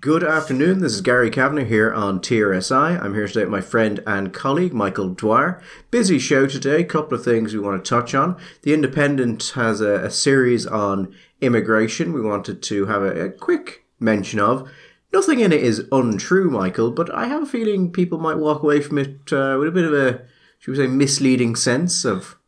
[0.00, 0.80] Good afternoon.
[0.80, 2.98] This is Gary Kavanagh here on TRSI.
[3.02, 5.60] I'm here today with my friend and colleague Michael Dwyer.
[5.90, 6.80] Busy show today.
[6.80, 8.40] A Couple of things we want to touch on.
[8.62, 12.14] The Independent has a, a series on immigration.
[12.14, 14.70] We wanted to have a, a quick mention of.
[15.12, 18.80] Nothing in it is untrue, Michael, but I have a feeling people might walk away
[18.80, 20.22] from it uh, with a bit of a,
[20.60, 22.38] should we say, misleading sense of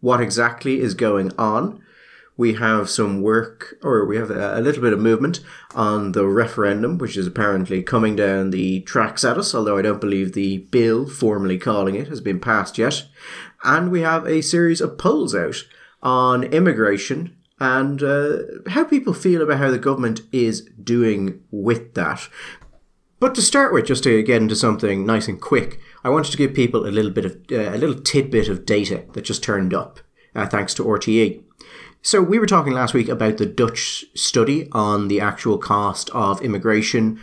[0.00, 1.82] what exactly is going on
[2.36, 5.40] we have some work, or we have a, little bit of movement
[5.74, 10.00] on the referendum, which is apparently coming down the tracks at us, although I don't
[10.00, 13.06] believe the bill formally calling it has been passed yet.
[13.64, 15.64] And we have a series of polls out
[16.02, 18.38] on immigration and uh,
[18.70, 22.28] how people feel about how the government is doing with that.
[23.20, 26.36] But to start with, just to get into something nice and quick, I wanted to
[26.36, 29.72] give people a little bit of uh, a little tidbit of data that just turned
[29.72, 30.00] up,
[30.34, 31.44] uh, thanks to RTE.
[32.04, 36.42] So we were talking last week about the Dutch study on the actual cost of
[36.42, 37.20] immigration,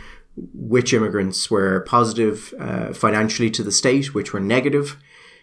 [0.54, 4.98] which immigrants were positive uh, financially to the state, which were negative.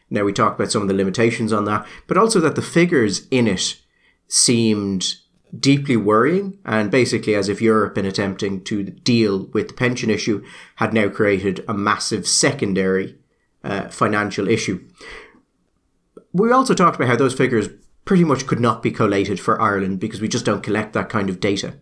[0.09, 3.29] Now we talked about some of the limitations on that, but also that the figures
[3.31, 3.77] in it
[4.27, 5.17] seemed
[5.59, 10.43] deeply worrying and basically as if Europe in attempting to deal with the pension issue
[10.77, 13.19] had now created a massive secondary
[13.63, 14.83] uh, financial issue.
[16.33, 17.69] We also talked about how those figures
[18.07, 21.29] pretty much could not be collated for Ireland because we just don't collect that kind
[21.29, 21.75] of data,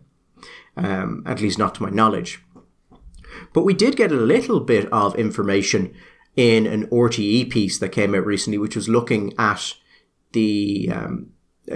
[0.75, 2.43] um, at least not to my knowledge.
[3.53, 5.93] But we did get a little bit of information
[6.35, 9.75] in an RTE piece that came out recently, which was looking at
[10.33, 11.31] the um,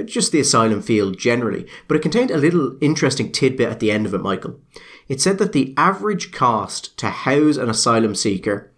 [0.05, 1.67] just the asylum field generally.
[1.87, 4.59] But it contained a little interesting tidbit at the end of it, Michael.
[5.07, 8.71] It said that the average cost to house an asylum seeker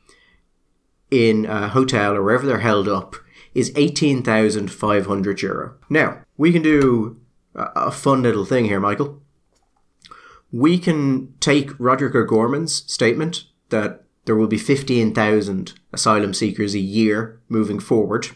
[1.10, 3.16] in a hotel or wherever they're held up
[3.54, 5.76] is 18,500 euro.
[5.90, 7.20] Now, we can do
[7.56, 9.22] a fun little thing here, Michael.
[10.52, 17.42] We can take Roderick O'Gorman's statement that there will be 15,000 asylum seekers a year
[17.50, 18.28] moving forward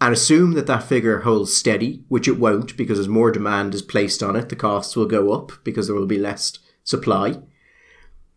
[0.00, 3.82] and assume that that figure holds steady, which it won't because as more demand is
[3.82, 6.52] placed on it, the costs will go up because there will be less
[6.84, 7.40] supply.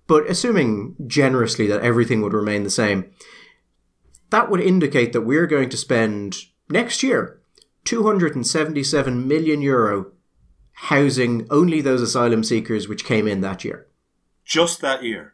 [0.08, 3.12] But assuming generously that everything would remain the same,
[4.31, 6.38] that would indicate that we're going to spend
[6.69, 7.40] next year
[7.86, 10.12] 277 million euro
[10.74, 13.88] housing only those asylum seekers which came in that year.
[14.44, 15.34] Just that year.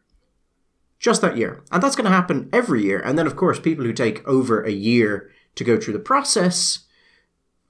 [1.00, 1.64] Just that year.
[1.72, 3.00] And that's going to happen every year.
[3.00, 6.86] And then, of course, people who take over a year to go through the process,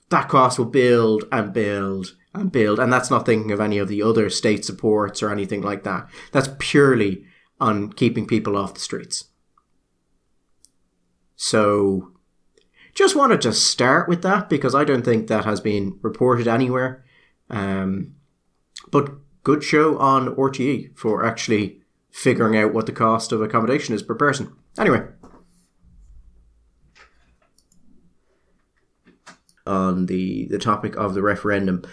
[0.10, 2.80] that cost will build and build and build.
[2.80, 6.10] And that's not thinking of any of the other state supports or anything like that.
[6.32, 7.26] That's purely
[7.60, 9.26] on keeping people off the streets.
[11.38, 12.12] So
[12.94, 17.06] just wanted to start with that because I don't think that has been reported anywhere.
[17.50, 18.16] Um,
[18.92, 24.02] but good show on RTE for actually figuring out what the cost of accommodation is
[24.02, 24.52] per person.
[24.78, 25.04] Anyway.
[29.68, 31.84] On the, the topic of the referendum,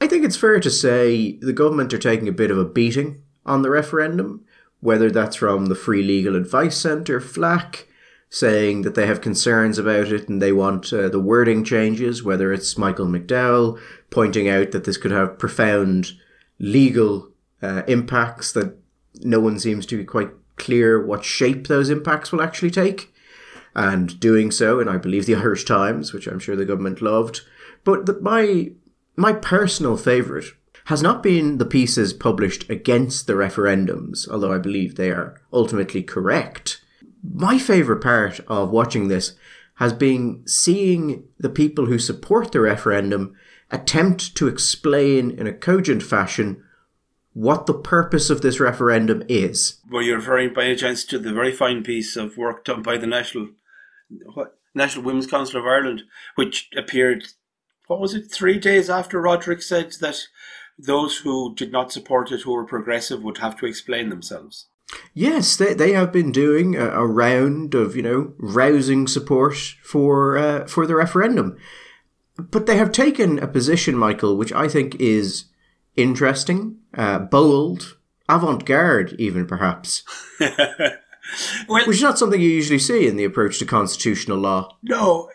[0.00, 3.22] I think it's fair to say the government are taking a bit of a beating
[3.46, 4.44] on the referendum,
[4.80, 7.86] whether that's from the Free Legal Advice Centre, FLAC,
[8.32, 12.50] saying that they have concerns about it and they want uh, the wording changes, whether
[12.50, 13.78] it's Michael McDowell
[14.08, 16.12] pointing out that this could have profound
[16.58, 17.28] legal
[17.60, 18.74] uh, impacts that
[19.20, 23.12] no one seems to be quite clear what shape those impacts will actually take.
[23.74, 27.42] And doing so, and I believe the Irish Times, which I'm sure the government loved.
[27.84, 28.72] But the, my
[29.14, 30.46] my personal favourite
[30.86, 36.02] has not been the pieces published against the referendums, although I believe they are ultimately
[36.02, 36.81] correct
[37.22, 39.34] my favorite part of watching this
[39.76, 43.34] has been seeing the people who support the referendum
[43.70, 46.62] attempt to explain in a cogent fashion
[47.32, 49.80] what the purpose of this referendum is.
[49.90, 52.98] Well, you're referring by any chance to the very fine piece of work done by
[52.98, 53.48] the National
[54.34, 56.02] what, National Women's Council of Ireland,
[56.34, 57.24] which appeared,
[57.86, 60.26] what was it, three days after Roderick said that
[60.78, 64.66] those who did not support it, who were progressive, would have to explain themselves.
[65.14, 70.36] Yes, they, they have been doing a, a round of you know rousing support for
[70.36, 71.56] uh, for the referendum,
[72.36, 75.46] but they have taken a position, Michael, which I think is
[75.96, 77.96] interesting, uh, bold,
[78.28, 80.02] avant-garde, even perhaps.
[80.40, 84.76] well, which is not something you usually see in the approach to constitutional law.
[84.82, 85.28] No,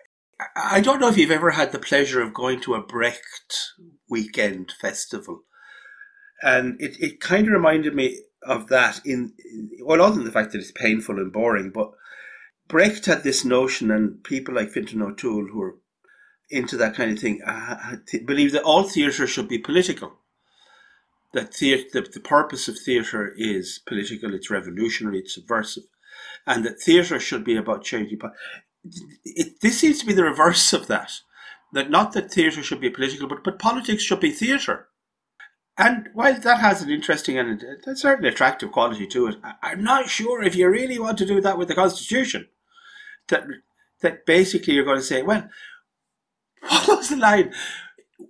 [0.55, 3.73] I don't know if you've ever had the pleasure of going to a Brecht
[4.09, 5.43] weekend festival.
[6.41, 9.33] And it, it kind of reminded me of that in
[9.81, 11.91] well, other than the fact that it's painful and boring, but
[12.67, 15.75] Brecht had this notion, and people like Fintan O'Toole, who are
[16.49, 20.13] into that kind of thing, uh, believe that all theatre should be political.
[21.33, 25.83] that theatre, the, the purpose of theatre is political, it's revolutionary, it's subversive,
[26.45, 28.19] and that theatre should be about changing.
[29.23, 31.11] It, this seems to be the reverse of that.
[31.73, 34.87] That not that theatre should be political, but, but politics should be theatre.
[35.77, 40.09] And while that has an interesting and a certain attractive quality to it, I'm not
[40.09, 42.47] sure if you really want to do that with the Constitution.
[43.27, 43.45] That
[44.01, 45.49] that basically you're going to say, well,
[46.67, 47.53] what was the line?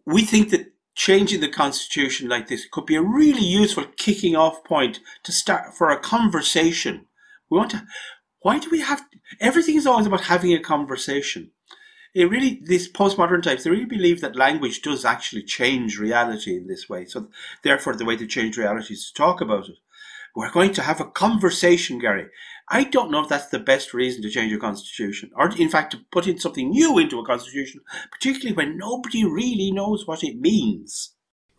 [0.05, 4.63] We think that changing the constitution like this could be a really useful kicking off
[4.63, 7.05] point to start for a conversation.
[7.49, 7.85] We want to.
[8.41, 9.03] Why do we have?
[9.39, 11.51] Everything is always about having a conversation.
[12.17, 16.65] It really, these postmodern types, they really believe that language does actually change reality in
[16.65, 17.05] this way.
[17.05, 17.27] So,
[17.63, 19.75] therefore, the way to change reality is to talk about it.
[20.35, 22.25] We're going to have a conversation, Gary.
[22.69, 25.91] I don't know if that's the best reason to change a constitution, or in fact
[25.91, 27.81] to put in something new into a constitution,
[28.11, 31.13] particularly when nobody really knows what it means.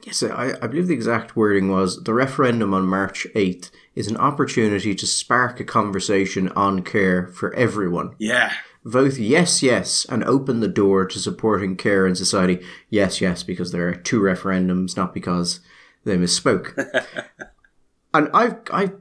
[0.04, 4.16] Yes, I, I believe the exact wording was the referendum on March 8th is an
[4.16, 8.16] opportunity to spark a conversation on care for everyone.
[8.18, 8.52] Yeah.
[8.84, 12.64] Vote yes, yes, and open the door to supporting care in society.
[12.88, 15.60] Yes, yes, because there are two referendums, not because
[16.04, 16.74] they misspoke.
[18.14, 18.92] and I've, I,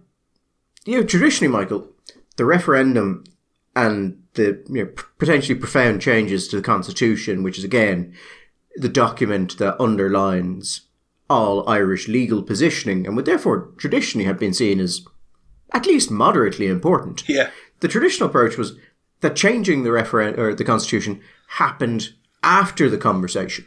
[0.86, 1.90] you know, traditionally, Michael,
[2.38, 3.24] the referendum
[3.76, 8.14] and the you know, potentially profound changes to the constitution, which is again
[8.76, 10.82] the document that underlines
[11.30, 15.02] all Irish legal positioning and would therefore traditionally have been seen as
[15.74, 17.28] at least moderately important.
[17.28, 17.50] Yeah.
[17.82, 18.78] The traditional approach was
[19.22, 23.66] that changing the referendum or the constitution happened after the conversation.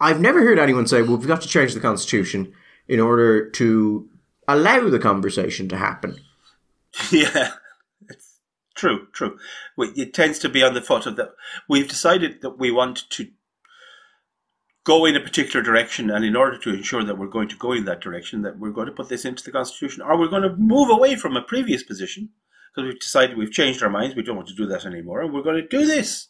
[0.00, 2.52] I've never heard anyone say, "Well, we've got to change the constitution
[2.86, 4.08] in order to
[4.46, 6.20] allow the conversation to happen."
[7.12, 7.52] Yeah,
[8.08, 8.40] it's
[8.74, 9.38] true, true.
[9.76, 11.32] It tends to be on the foot of that.
[11.68, 13.28] We've decided that we want to
[14.84, 17.72] go in a particular direction, and in order to ensure that we're going to go
[17.72, 20.42] in that direction, that we're going to put this into the constitution, or we're going
[20.42, 22.30] to move away from a previous position
[22.74, 24.16] because we've decided we've changed our minds.
[24.16, 26.28] We don't want to do that anymore, and we're going to do this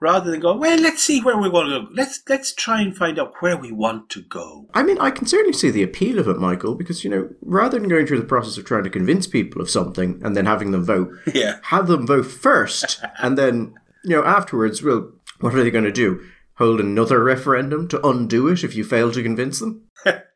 [0.00, 1.88] rather than go, well, let's see where we want to go.
[1.92, 4.66] Let's let's try and find out where we want to go.
[4.74, 7.78] I mean, I can certainly see the appeal of it, Michael, because you know, rather
[7.78, 10.70] than going through the process of trying to convince people of something and then having
[10.70, 15.62] them vote, yeah, have them vote first, and then you know afterwards, well, what are
[15.62, 16.24] they going to do?
[16.54, 19.88] Hold another referendum to undo it if you fail to convince them?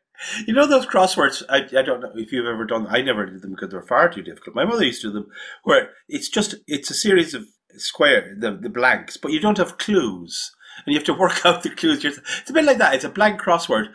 [0.45, 1.43] you know those crosswords?
[1.49, 2.87] I, I don't know if you've ever done.
[2.89, 4.55] I never did them because they're far too difficult.
[4.55, 5.27] My mother used to do them,
[5.63, 7.45] where it's just it's a series of
[7.77, 10.51] square the, the blanks, but you don't have clues,
[10.85, 12.03] and you have to work out the clues.
[12.03, 12.95] It's a bit like that.
[12.95, 13.87] It's a blank crossword.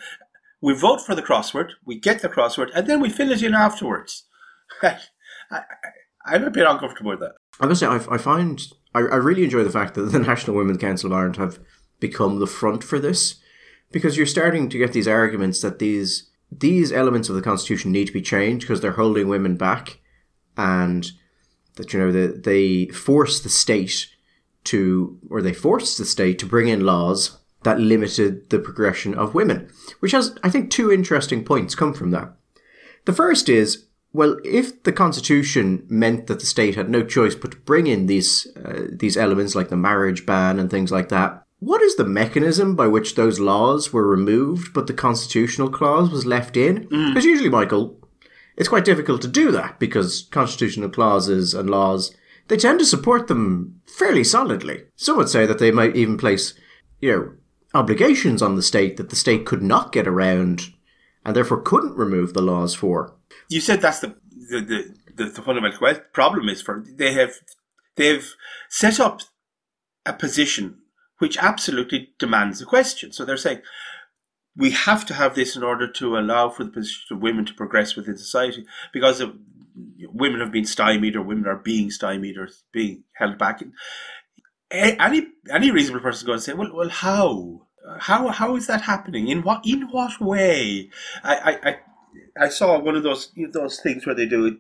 [0.62, 3.54] We vote for the crossword, we get the crossword, and then we fill it in
[3.54, 4.26] afterwards.
[4.82, 5.62] I,
[6.26, 7.32] am a bit uncomfortable with that.
[7.60, 8.60] I must say, I, I find
[8.94, 11.58] I, I really enjoy the fact that the National Women's Council of Ireland have
[11.98, 13.40] become the front for this,
[13.92, 18.06] because you're starting to get these arguments that these these elements of the constitution need
[18.06, 20.00] to be changed because they're holding women back,
[20.56, 21.12] and
[21.76, 24.08] that you know that they force the state
[24.64, 29.34] to or they forced the state to bring in laws that limited the progression of
[29.34, 29.70] women
[30.00, 32.32] which has i think two interesting points come from that.
[33.06, 37.52] The first is well if the constitution meant that the state had no choice but
[37.52, 41.46] to bring in these uh, these elements like the marriage ban and things like that
[41.60, 46.26] what is the mechanism by which those laws were removed but the constitutional clause was
[46.26, 47.28] left in because mm.
[47.28, 47.96] usually michael
[48.56, 52.14] it's quite difficult to do that because constitutional clauses and laws
[52.50, 54.82] they tend to support them fairly solidly.
[54.96, 56.52] Some would say that they might even place,
[56.98, 57.32] you know,
[57.74, 60.62] obligations on the state that the state could not get around
[61.24, 63.14] and therefore couldn't remove the laws for.
[63.48, 64.16] You said that's the
[64.50, 67.34] the, the, the, the fundamental problem is for they have
[67.94, 68.34] they've
[68.68, 69.20] set up
[70.04, 70.79] a position
[71.20, 73.12] which absolutely demands a question.
[73.12, 73.60] So they're saying,
[74.56, 77.54] we have to have this in order to allow for the position of women to
[77.54, 79.34] progress within society because of,
[80.12, 83.62] women have been stymied or women are being stymied or being held back.
[84.70, 87.66] Any any reasonable person is going to say, well, well, how?
[87.98, 89.28] How how is that happening?
[89.28, 90.90] In what in what way?
[91.24, 91.76] I I,
[92.38, 94.54] I saw one of those those things where they do it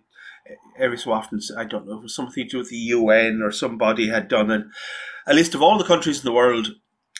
[0.78, 1.40] every so often.
[1.56, 4.50] I don't know, it was something to do with the UN or somebody had done
[4.50, 4.64] a,
[5.26, 6.68] a list of all the countries in the world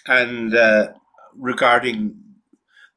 [0.07, 0.89] and uh,
[1.35, 2.17] regarding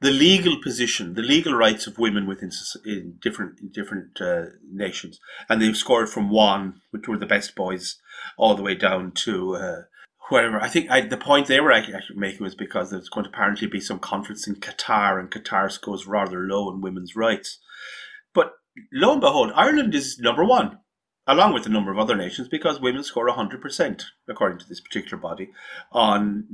[0.00, 2.50] the legal position, the legal rights of women within
[2.84, 5.18] in different in different uh, nations,
[5.48, 7.96] and they've scored from one, which were the best boys,
[8.36, 9.82] all the way down to uh,
[10.28, 10.60] whatever.
[10.60, 13.66] I think I, the point they were actually making was because there's going to apparently
[13.66, 17.58] be some conference in Qatar, and Qatar scores rather low in women's rights.
[18.34, 18.52] But
[18.92, 20.80] lo and behold, Ireland is number one,
[21.26, 25.16] along with a number of other nations, because women score 100%, according to this particular
[25.16, 25.50] body,
[25.92, 26.46] on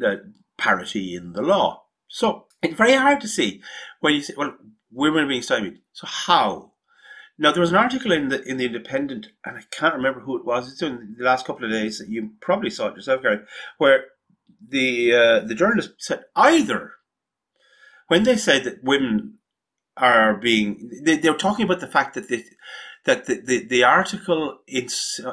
[0.58, 1.84] parity in the law.
[2.08, 3.62] So it's very hard to see
[4.00, 4.56] when you say, well,
[4.92, 5.78] women are being stymied.
[5.92, 6.72] So how?
[7.38, 10.36] Now there was an article in the in the Independent, and I can't remember who
[10.36, 10.70] it was.
[10.70, 13.38] It's in the last couple of days that you probably saw it yourself, Gary,
[13.78, 14.04] where
[14.68, 16.92] the uh, the journalist said either
[18.08, 19.38] when they said that women
[19.96, 22.44] are being they, they were talking about the fact that they,
[23.06, 24.88] that the, the, the article in,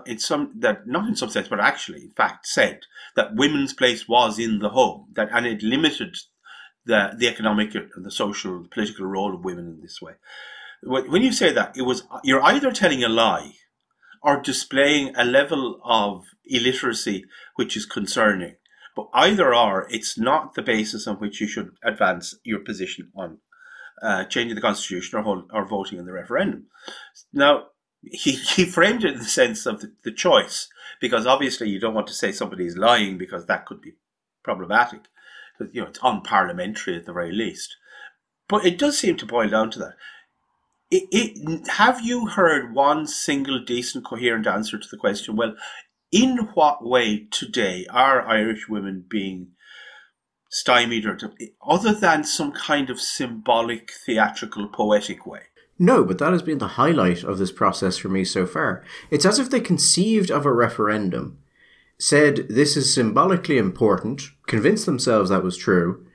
[0.05, 2.81] in some that not in some sense but actually in fact said
[3.15, 6.15] that women's place was in the home that and it limited
[6.85, 10.13] the the economic and the social the political role of women in this way
[10.83, 13.53] when you say that it was you're either telling a lie
[14.23, 18.55] or displaying a level of illiteracy which is concerning
[18.95, 23.39] but either or it's not the basis on which you should advance your position on
[24.01, 26.65] uh, changing the constitution or, hold, or voting in the referendum.
[27.33, 27.67] Now,
[28.03, 30.69] he, he framed it in the sense of the, the choice,
[31.01, 33.93] because obviously you don't want to say somebody is lying because that could be
[34.43, 35.01] problematic.
[35.71, 37.75] You know, it's unparliamentary at the very least.
[38.47, 39.93] But it does seem to boil down to that.
[40.89, 45.35] It, it, have you heard one single decent, coherent answer to the question?
[45.35, 45.55] Well,
[46.11, 49.49] in what way today are Irish women being
[50.49, 51.17] stymied or
[51.65, 55.41] other than some kind of symbolic, theatrical, poetic way.
[55.79, 58.83] No, but that has been the highlight of this process for me so far.
[59.11, 61.37] It's as if they conceived of a referendum,
[61.99, 66.05] said this is symbolically important, convinced themselves that was true,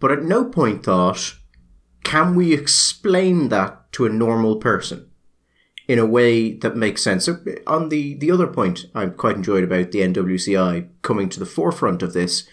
[0.00, 1.36] but at no point thought,
[2.04, 5.08] can we explain that to a normal person
[5.88, 7.24] in a way that makes sense?
[7.24, 11.46] So on the, the other point I quite enjoyed about the NWCI coming to the
[11.46, 12.48] forefront of this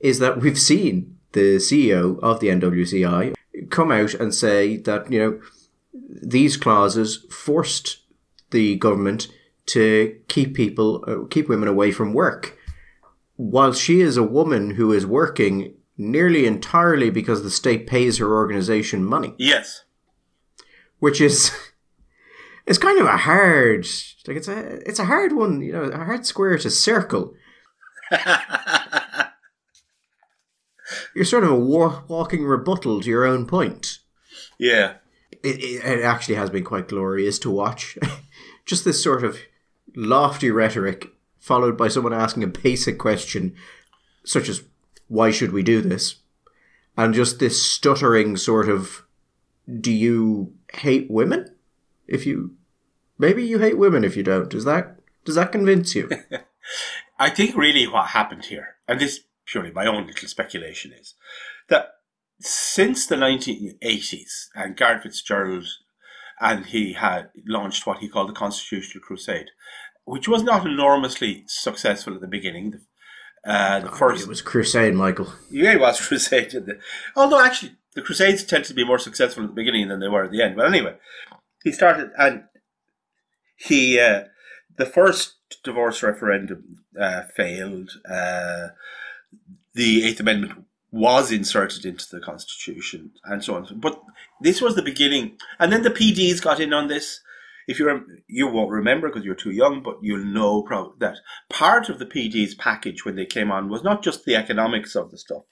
[0.00, 3.34] is that we've seen the CEO of the NWCI
[3.70, 5.40] come out and say that, you know,
[6.22, 7.98] these clauses forced
[8.50, 9.28] the government
[9.66, 12.56] to keep people, uh, keep women away from work.
[13.36, 18.34] While she is a woman who is working nearly entirely because the state pays her
[18.34, 19.34] organization money.
[19.38, 19.84] Yes.
[20.98, 21.50] Which is,
[22.66, 23.86] it's kind of a hard,
[24.26, 27.34] like it's a, it's a hard one, you know, a hard square to circle.
[31.14, 33.98] you're sort of a war- walking rebuttal to your own point.
[34.58, 34.94] Yeah.
[35.42, 37.98] It, it, actually has been quite glorious to watch.
[38.66, 39.38] Just this sort of
[39.94, 43.54] lofty rhetoric followed by someone asking a basic question,
[44.24, 44.64] such as,
[45.06, 46.16] why should we do this?
[46.96, 49.04] And just this stuttering sort of,
[49.80, 51.54] do you hate women?
[52.08, 52.56] If you,
[53.16, 54.50] maybe you hate women if you don't.
[54.50, 56.10] Does that, does that convince you?
[57.18, 61.14] I think really what happened here, and this purely my own little speculation is
[61.68, 61.95] that
[62.40, 65.66] since the 1980s and Garret FitzGerald
[66.40, 69.50] and he had launched what he called the Constitutional Crusade,
[70.04, 72.80] which was not enormously successful at the beginning.
[73.44, 75.32] Uh, the oh, first it was crusade, Michael.
[75.50, 76.54] Yeah, it was crusade.
[77.14, 80.24] Although actually, the crusades tend to be more successful at the beginning than they were
[80.24, 80.56] at the end.
[80.56, 80.96] But anyway,
[81.62, 82.44] he started and
[83.56, 84.24] he uh,
[84.76, 87.92] the first divorce referendum uh, failed.
[88.08, 88.68] Uh,
[89.74, 90.65] the Eighth Amendment
[90.96, 93.68] was inserted into the Constitution and so on.
[93.76, 94.00] But
[94.40, 97.20] this was the beginning, and then the PDs got in on this.
[97.68, 100.66] If you you won't remember because you're too young, but you'll know
[100.98, 101.18] that
[101.50, 105.10] part of the PD's package when they came on was not just the economics of
[105.10, 105.42] the stuff,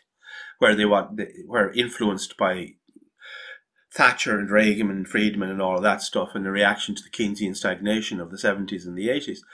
[0.61, 2.75] where they want were influenced by
[3.93, 7.11] Thatcher and Reagan and Friedman and all of that stuff, and the reaction to the
[7.11, 9.45] Keynesian stagnation of the seventies and the eighties.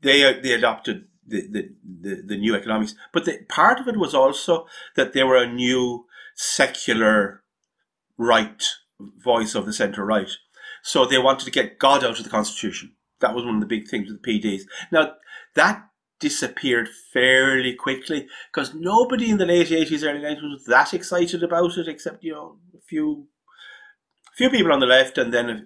[0.00, 2.94] They uh, they adopted the, the, the, new economics.
[3.12, 7.42] But the, part of it was also that they were a new secular
[8.18, 8.62] right
[8.98, 10.30] voice of the centre right.
[10.82, 12.94] So they wanted to get God out of the constitution.
[13.20, 14.62] That was one of the big things with the PDs.
[14.90, 15.14] Now,
[15.54, 15.88] that
[16.18, 21.76] disappeared fairly quickly because nobody in the late 80s, early 90s was that excited about
[21.76, 23.28] it, except, you know, a few
[24.34, 25.62] few people on the left and then a,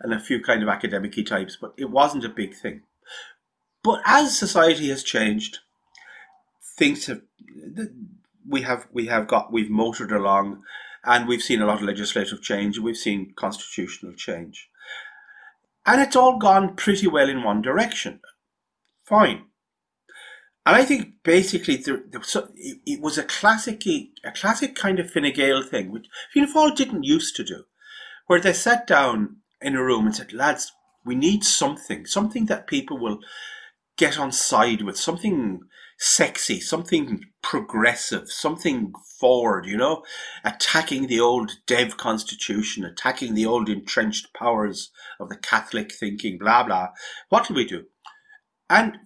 [0.00, 2.82] and a few kind of academic types, but it wasn't a big thing.
[3.88, 5.60] But as society has changed,
[6.76, 7.22] things have
[8.46, 10.62] we have we have got we've motored along,
[11.04, 12.78] and we've seen a lot of legislative change.
[12.78, 14.68] We've seen constitutional change,
[15.86, 18.20] and it's all gone pretty well in one direction.
[19.04, 19.46] Fine.
[20.66, 24.98] And I think basically there, there was, it, it, was a classic, a classic kind
[24.98, 27.64] of Fine Gael thing, which Fianna Fáil didn't used to do,
[28.26, 30.72] where they sat down in a room and said, "Lads,
[31.06, 33.20] we need something, something that people will
[33.98, 35.60] get on side with, something
[35.98, 40.04] sexy, something progressive, something forward, you know,
[40.44, 46.62] attacking the old dev constitution, attacking the old entrenched powers of the Catholic thinking, blah,
[46.62, 46.88] blah.
[47.28, 47.84] What do we do?
[48.70, 48.98] And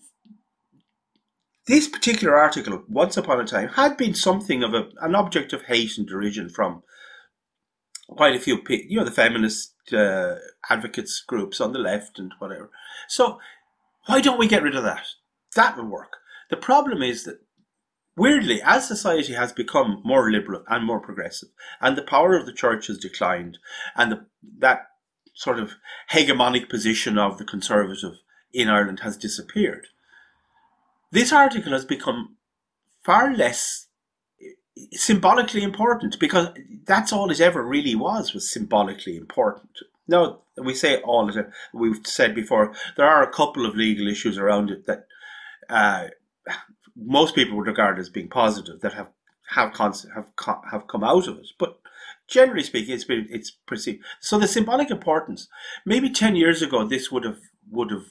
[1.67, 5.63] this particular article, once upon a time, had been something of a, an object of
[5.63, 6.83] hate and derision from
[8.09, 10.35] quite a few, you know, the feminist uh,
[10.69, 12.71] advocates groups on the left and whatever.
[13.09, 13.39] So
[14.07, 15.07] why don't we get rid of that?
[15.55, 16.17] That will work.
[16.51, 17.41] The problem is that
[18.17, 22.53] weirdly, as society has become more liberal and more progressive, and the power of the
[22.53, 23.59] church has declined,
[23.97, 24.27] and the,
[24.59, 24.89] that
[25.35, 25.73] sort of
[26.11, 28.19] hegemonic position of the conservative
[28.53, 29.87] in Ireland has disappeared,
[31.11, 32.37] this article has become
[33.03, 33.89] far less
[34.41, 36.49] eh, symbolically important because
[36.85, 39.79] that's all it ever really was was symbolically important.
[40.09, 41.49] Now we say all of it.
[41.73, 45.07] We've said before there are a couple of legal issues around it that
[45.69, 46.09] uh,
[46.97, 49.09] most people would regard as being positive that have
[49.51, 50.27] have have
[50.71, 51.79] have come out of it, but.
[52.29, 54.03] Generally speaking, it's been it's perceived.
[54.21, 55.49] So the symbolic importance.
[55.85, 57.41] Maybe ten years ago, this would have
[57.71, 58.05] would have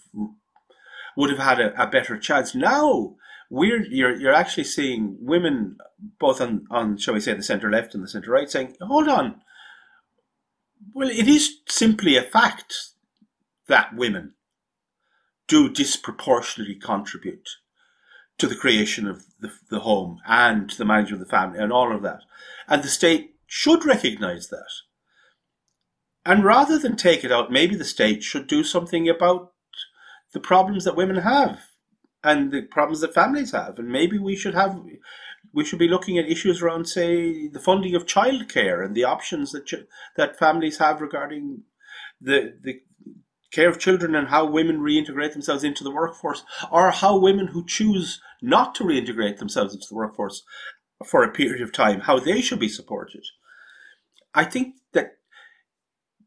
[1.18, 2.54] would have had a, a better chance.
[2.54, 3.16] Now
[3.50, 5.78] we're you're you're actually seeing women
[6.20, 9.08] both on on shall we say the centre left and the centre right saying, hold
[9.08, 9.42] on.
[10.94, 12.74] Well, it is simply a fact
[13.68, 14.34] that women
[15.48, 17.48] do disproportionately contribute
[18.38, 21.72] to the creation of the, the home and to the management of the family and
[21.72, 22.22] all of that.
[22.68, 24.70] And the state should recognise that.
[26.26, 29.54] And rather than take it out, maybe the state should do something about
[30.34, 31.60] the problems that women have
[32.24, 33.80] and the problems that families have.
[33.80, 34.80] And maybe we should have
[35.54, 39.52] we should be looking at issues around, say, the funding of childcare and the options
[39.52, 41.64] that ch- that families have regarding
[42.20, 42.82] the the
[43.52, 47.66] care of children and how women reintegrate themselves into the workforce, or how women who
[47.66, 50.44] choose not to reintegrate themselves into the workforce
[51.06, 53.24] for a period of time, how they should be supported.
[54.34, 55.18] I think that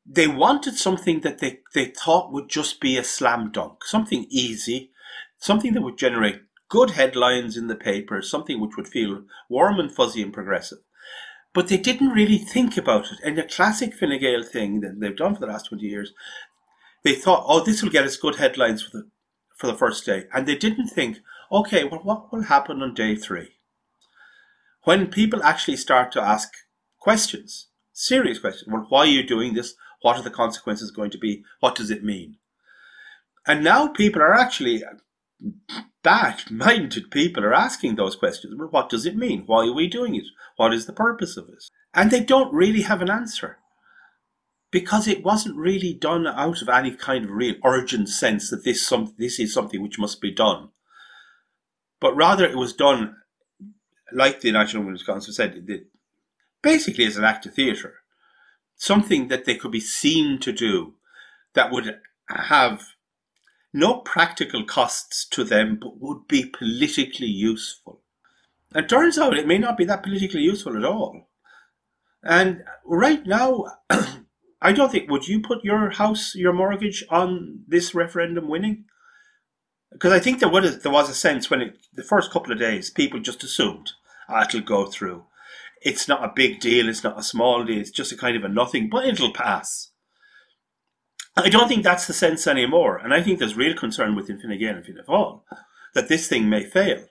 [0.05, 4.91] they wanted something that they, they thought would just be a slam dunk, something easy,
[5.39, 6.43] something that would generate
[6.75, 10.79] good headlines in the paper, something which would feel warm and fuzzy and progressive.
[11.53, 13.19] But they didn't really think about it.
[13.23, 16.13] And the classic Fine Gael thing that they've done for the last 20 years,
[17.05, 19.09] they thought, oh, this will get us good headlines for the,
[19.55, 20.25] for the first day.
[20.33, 21.19] And they didn't think,
[21.53, 23.51] okay, well, what will happen on day three?
[24.83, 26.49] When people actually start to ask
[26.99, 29.75] questions, serious questions, well, why are you doing this?
[30.03, 31.45] What are the consequences going to be?
[31.61, 32.39] What does it mean?
[33.47, 34.83] And now people are actually
[36.05, 38.55] bad minded people are asking those questions.
[38.57, 39.43] Well, what does it mean?
[39.47, 40.27] Why are we doing it?
[40.57, 41.65] What is the purpose of it?
[41.93, 43.59] And they don't really have an answer
[44.71, 48.87] because it wasn't really done out of any kind of real urgent sense that this
[48.87, 50.69] some this is something which must be done,
[52.01, 53.17] but rather it was done
[54.13, 55.87] like the National Women's Council said, it did,
[56.63, 57.95] basically as an act of theatre
[58.77, 60.95] something that they could be seen to do
[61.55, 62.83] that would have
[63.75, 68.01] no practical costs to them, but would be politically useful.
[68.75, 71.29] It turns out it may not be that politically useful at all.
[72.23, 73.67] And right now,
[74.63, 78.87] I don't think, would you put your house, your mortgage on this referendum winning?
[79.93, 82.59] Because I think there, would, there was a sense when it, the first couple of
[82.59, 83.93] days, people just assumed,
[84.29, 85.27] ah, it'll go through
[85.85, 88.43] it's not a big deal, it's not a small deal, it's just a kind of
[88.43, 89.91] a nothing, but it'll pass.
[91.37, 94.59] I don't think that's the sense anymore, and I think there's real concern within Fine
[94.59, 95.41] Gael and Fianna Fáil
[95.95, 97.05] that this thing may fail.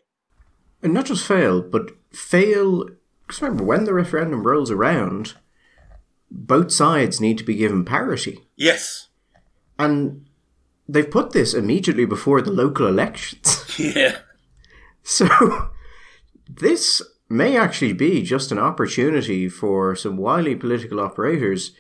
[0.82, 2.86] And not just fail, but fail.
[3.22, 5.34] Because remember, when the referendum rolls around,
[6.30, 8.40] both sides need to be given parity.
[8.56, 9.08] Yes.
[9.80, 10.28] And
[10.88, 13.60] they've put this immediately before the local elections.
[13.80, 14.18] Yeah.
[15.02, 15.72] So
[16.48, 21.72] this may actually be just an opportunity for some wily political operators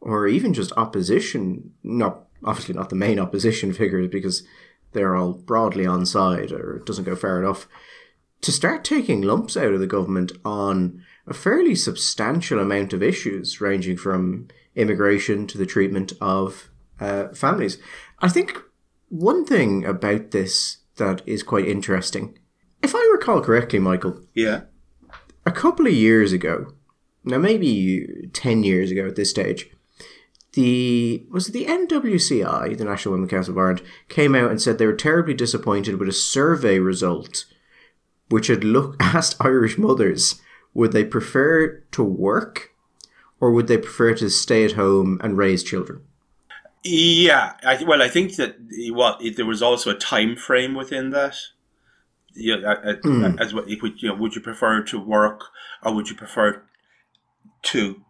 [0.00, 4.46] or even just opposition, not obviously not the main opposition figures because
[4.92, 7.68] they're all broadly on side or it doesn't go far enough,
[8.40, 13.60] to start taking lumps out of the government on a fairly substantial amount of issues
[13.60, 17.78] ranging from immigration to the treatment of uh, families.
[18.20, 18.58] I think
[19.08, 22.38] one thing about this that is quite interesting,
[22.82, 24.20] if I recall correctly, Michael.
[24.34, 24.62] Yeah
[25.48, 26.74] a couple of years ago,
[27.24, 29.70] now maybe 10 years ago at this stage,
[30.58, 34.78] the was it the NWCI, the National Women's Council of Ireland, came out and said
[34.78, 37.44] they were terribly disappointed with a survey result
[38.28, 40.40] which had look asked Irish mothers
[40.74, 42.72] would they prefer to work
[43.40, 46.02] or would they prefer to stay at home and raise children?
[46.82, 48.56] Yeah, I, well, I think that
[48.90, 51.36] what there was also a time frame within that
[52.34, 53.40] you know, mm.
[53.40, 55.44] as what would you know would you prefer to work
[55.84, 56.62] or would you prefer
[57.62, 58.02] to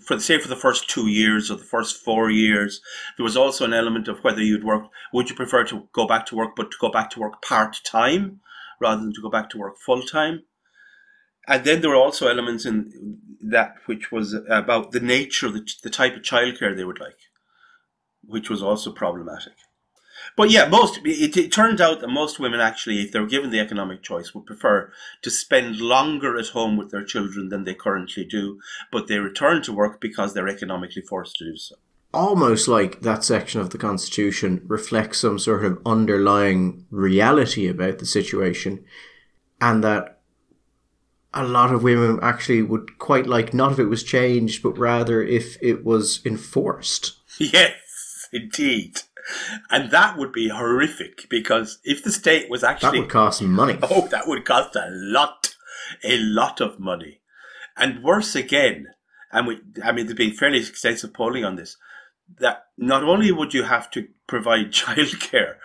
[0.00, 2.80] for say for the first two years or the first four years
[3.16, 6.26] there was also an element of whether you'd work would you prefer to go back
[6.26, 8.40] to work but to go back to work part time
[8.80, 10.42] rather than to go back to work full time
[11.48, 15.90] And then there were also elements in that which was about the nature the, the
[15.90, 17.18] type of childcare they would like,
[18.24, 19.54] which was also problematic.
[20.36, 23.60] But yeah, most it, it turns out that most women actually, if they're given the
[23.60, 24.92] economic choice, would prefer
[25.22, 29.62] to spend longer at home with their children than they currently do, but they return
[29.62, 31.76] to work because they're economically forced to do so.
[32.14, 38.06] Almost like that section of the Constitution reflects some sort of underlying reality about the
[38.06, 38.84] situation,
[39.60, 40.20] and that
[41.34, 45.22] a lot of women actually would quite like not if it was changed, but rather
[45.22, 47.18] if it was enforced.
[47.38, 49.00] Yes, indeed.
[49.70, 52.98] And that would be horrific because if the state was actually.
[52.98, 53.78] That would cost money.
[53.82, 55.54] Oh, that would cost a lot.
[56.04, 57.20] A lot of money.
[57.76, 58.86] And worse again,
[59.30, 61.76] and we, I mean, there's been fairly extensive polling on this,
[62.38, 65.56] that not only would you have to provide childcare,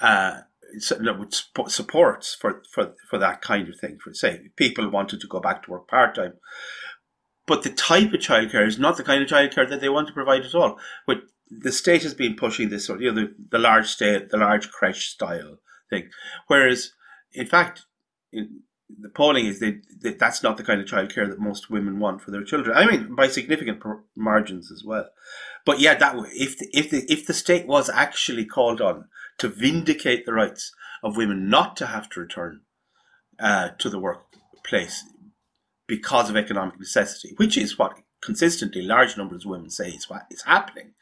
[0.00, 0.40] uh,
[0.78, 5.64] supports for, for, for that kind of thing, for say people wanted to go back
[5.64, 6.34] to work part time,
[7.46, 10.14] but the type of childcare is not the kind of childcare that they want to
[10.14, 10.78] provide at all.
[11.06, 14.36] But the state has been pushing this sort, you know, the, the large state, the
[14.36, 15.58] large creche style
[15.88, 16.08] thing.
[16.46, 16.92] Whereas,
[17.32, 17.86] in fact,
[18.32, 18.60] in,
[18.98, 22.20] the polling is that, that that's not the kind of childcare that most women want
[22.20, 22.76] for their children.
[22.76, 23.82] I mean, by significant
[24.16, 25.08] margins as well.
[25.64, 29.06] But yeah, that if the, if the if the state was actually called on
[29.38, 32.62] to vindicate the rights of women not to have to return
[33.38, 35.04] uh, to the workplace
[35.86, 40.26] because of economic necessity, which is what consistently large numbers of women say is what
[40.30, 40.92] is happening,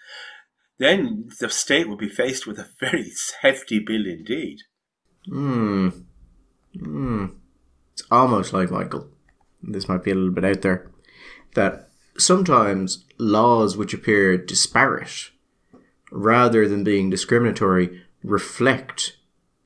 [0.78, 4.58] then the state would be faced with a very hefty bill indeed.
[5.26, 5.88] Hmm.
[6.78, 7.26] Hmm.
[7.92, 9.08] It's almost like Michael.
[9.62, 10.90] This might be a little bit out there.
[11.54, 15.30] That sometimes laws which appear disparate,
[16.12, 19.16] rather than being discriminatory, reflect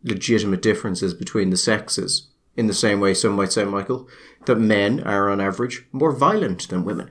[0.02, 2.28] legitimate differences between the sexes.
[2.56, 4.08] In the same way, some might say, Michael,
[4.46, 7.10] that men are on average more violent than women.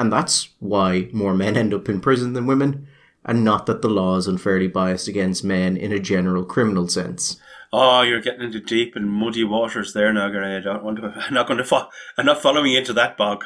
[0.00, 2.88] And that's why more men end up in prison than women,
[3.22, 7.38] and not that the law is unfairly biased against men in a general criminal sense.
[7.70, 10.56] Oh, you're getting into deep and muddy waters there now, Gary.
[10.56, 11.12] I don't want to.
[11.16, 11.64] I'm not going to.
[11.64, 13.44] Fo- I'm not following into that bog.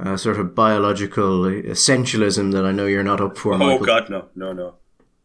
[0.00, 3.54] A sort of biological essentialism that I know you're not up for.
[3.54, 3.86] Oh Michael.
[3.86, 4.74] God, no, no, no.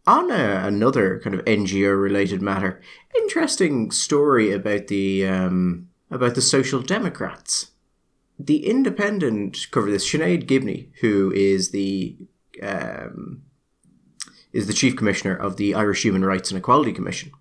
[0.06, 2.80] On another kind of NGO related matter,
[3.17, 7.71] interesting story about the um, about the Social Democrats.
[8.39, 10.10] The Independent cover this.
[10.10, 12.17] Sinead Gibney, who is the
[12.62, 13.43] um,
[14.54, 17.32] is the chief commissioner of the Irish Human Rights and Equality Commission,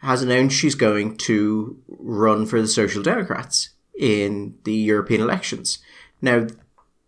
[0.00, 5.78] has announced she's going to run for the Social Democrats in the European elections.
[6.22, 6.46] Now,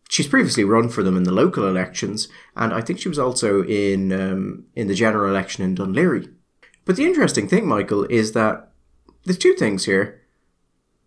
[0.09, 3.65] she's previously run for them in the local elections, and I think she was also
[3.65, 6.33] in um, in the general election in Laoghaire.
[6.85, 8.71] But the interesting thing, Michael, is that
[9.25, 10.21] there's two things here.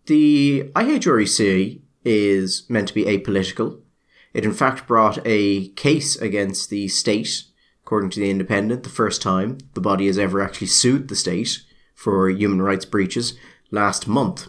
[0.06, 3.80] The IHREC is meant to be apolitical.
[4.32, 7.44] It in fact brought a case against the state,
[7.82, 11.62] according to the Independent, the first time the body has ever actually sued the state
[11.94, 13.34] for human rights breaches
[13.70, 14.48] last month.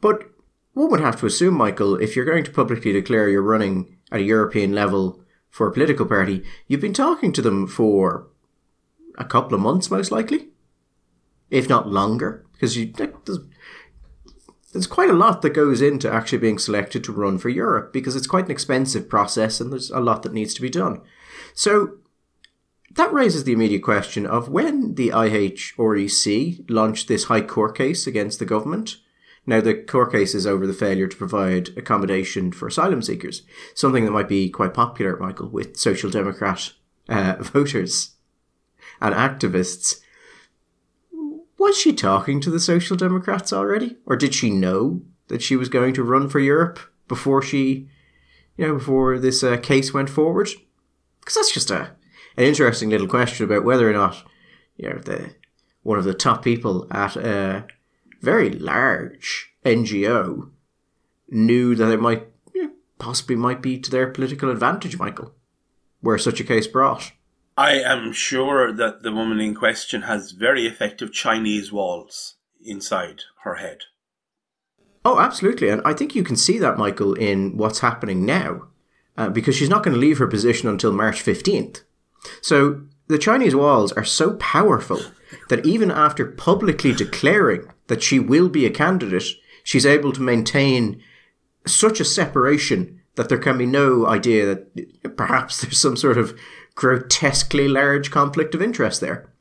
[0.00, 0.28] But
[0.72, 4.20] one would have to assume, Michael, if you're going to publicly declare you're running at
[4.20, 8.26] a European level for a political party, you've been talking to them for
[9.18, 10.48] a couple of months, most likely,
[11.50, 13.38] if not longer, because you there's,
[14.72, 18.16] there's quite a lot that goes into actually being selected to run for Europe because
[18.16, 21.00] it's quite an expensive process and there's a lot that needs to be done.
[21.54, 21.98] So
[22.94, 28.38] that raises the immediate question of when the IHREC launched this high court case against
[28.38, 28.98] the government.
[29.44, 33.42] Now, the court case is over the failure to provide accommodation for asylum seekers,
[33.74, 36.72] something that might be quite popular, Michael, with Social Democrat
[37.08, 38.14] uh, voters
[39.00, 40.00] and activists.
[41.62, 43.96] Was she talking to the Social Democrats already?
[44.04, 47.88] Or did she know that she was going to run for Europe before she,
[48.56, 50.48] you know, before this uh, case went forward?
[51.20, 51.92] Because that's just a
[52.36, 54.24] an interesting little question about whether or not
[54.76, 55.36] you know the
[55.84, 57.64] one of the top people at a
[58.20, 60.50] very large NGO
[61.28, 65.32] knew that it might you know, possibly might be to their political advantage, Michael,
[66.02, 67.12] were such a case brought.
[67.62, 73.54] I am sure that the woman in question has very effective Chinese walls inside her
[73.54, 73.82] head.
[75.04, 75.68] Oh, absolutely.
[75.68, 78.62] And I think you can see that, Michael, in what's happening now,
[79.16, 81.82] uh, because she's not going to leave her position until March 15th.
[82.40, 85.00] So the Chinese walls are so powerful
[85.48, 89.22] that even after publicly declaring that she will be a candidate,
[89.62, 91.00] she's able to maintain
[91.64, 96.36] such a separation that there can be no idea that perhaps there's some sort of
[96.74, 99.32] grotesquely large conflict of interest there.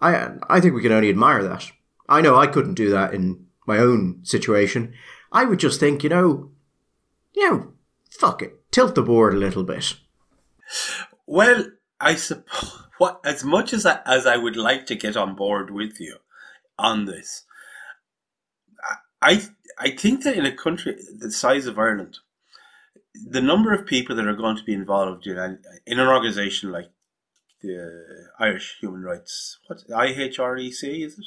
[0.00, 1.70] I I think we can only admire that.
[2.08, 4.94] I know I couldn't do that in my own situation.
[5.30, 6.50] I would just think, you know,
[7.34, 7.72] you know,
[8.10, 9.94] fuck it, tilt the board a little bit.
[11.26, 11.66] Well,
[12.00, 15.70] I suppose what as much as I, as I would like to get on board
[15.70, 16.16] with you
[16.78, 17.44] on this,
[19.20, 19.42] I
[19.78, 22.18] I think that in a country the size of Ireland,
[23.26, 26.70] the number of people that are going to be involved in an, in an organisation
[26.70, 26.90] like
[27.62, 28.04] the
[28.38, 31.24] Irish Human Rights, what IHREC is it?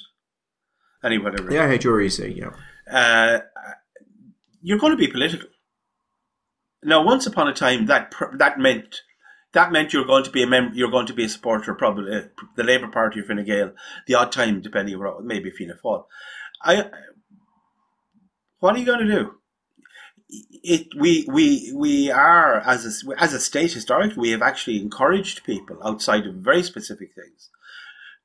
[1.03, 1.49] Any whatever.
[1.49, 2.51] The IHREC, yeah.
[2.91, 3.39] Uh,
[4.61, 5.49] you're going to be political.
[6.83, 9.01] Now, once upon a time, that that meant
[9.53, 12.15] that meant you're going to be a member, you're going to be a supporter, probably
[12.15, 12.21] uh,
[12.55, 13.73] the Labour Party or Fine Gael,
[14.07, 16.05] the odd time, depending on maybe Fianna Fáil.
[16.63, 16.85] I,
[18.59, 19.40] what are you going to do?
[20.31, 25.43] It we we we are as a, as a state historically we have actually encouraged
[25.43, 27.49] people outside of very specific things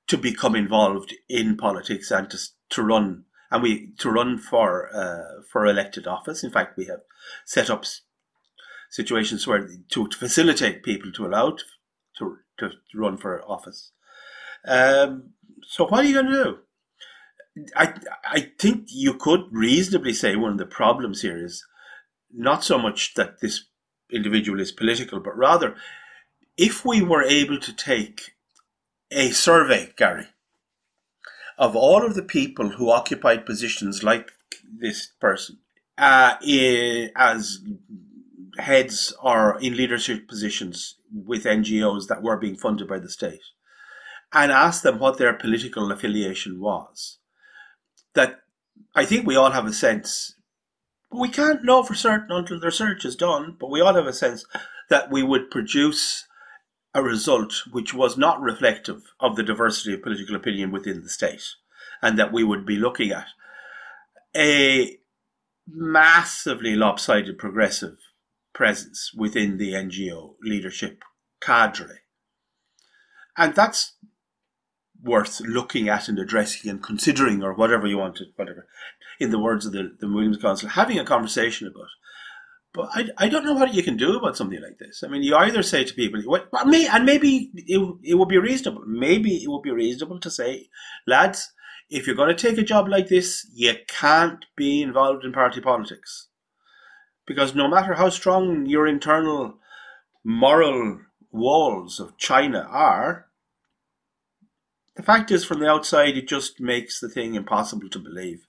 [0.06, 2.38] to become involved in politics and to
[2.70, 6.44] to run and we to run for uh, for elected office.
[6.44, 7.00] In fact, we have
[7.44, 7.84] set up
[8.90, 11.50] situations where to, to facilitate people to allow
[12.18, 13.92] to, to, to run for office.
[14.66, 15.30] Um,
[15.62, 16.58] so what are you going to do?
[17.74, 21.64] I I think you could reasonably say one of the problems here is
[22.36, 23.64] not so much that this
[24.12, 25.74] individual is political, but rather
[26.56, 28.34] if we were able to take
[29.10, 30.28] a survey, Gary,
[31.58, 34.32] of all of the people who occupied positions like
[34.78, 35.58] this person
[35.98, 36.34] uh,
[37.16, 37.58] as
[38.58, 43.42] heads or in leadership positions with NGOs that were being funded by the state
[44.32, 47.18] and ask them what their political affiliation was.
[48.14, 48.40] That
[48.94, 50.34] I think we all have a sense,
[51.16, 54.12] we can't know for certain until the research is done, but we all have a
[54.12, 54.44] sense
[54.88, 56.26] that we would produce
[56.94, 61.44] a result which was not reflective of the diversity of political opinion within the state,
[62.02, 63.26] and that we would be looking at
[64.34, 64.98] a
[65.66, 67.98] massively lopsided progressive
[68.54, 71.02] presence within the NGO leadership
[71.40, 72.00] cadre.
[73.36, 73.92] And that's
[75.02, 78.66] worth looking at and addressing and considering, or whatever you want to, whatever,
[79.20, 81.88] in the words of the, the Women's Council, having a conversation about.
[82.74, 85.02] But I, I don't know what you can do about something like this.
[85.02, 88.38] I mean, you either say to people, what, may, and maybe it, it would be
[88.38, 90.68] reasonable, maybe it would be reasonable to say,
[91.06, 91.52] lads,
[91.88, 95.60] if you're going to take a job like this, you can't be involved in party
[95.60, 96.28] politics
[97.26, 99.58] because no matter how strong your internal
[100.24, 101.00] moral
[101.32, 103.26] walls of China are,
[104.94, 108.46] the fact is, from the outside, it just makes the thing impossible to believe.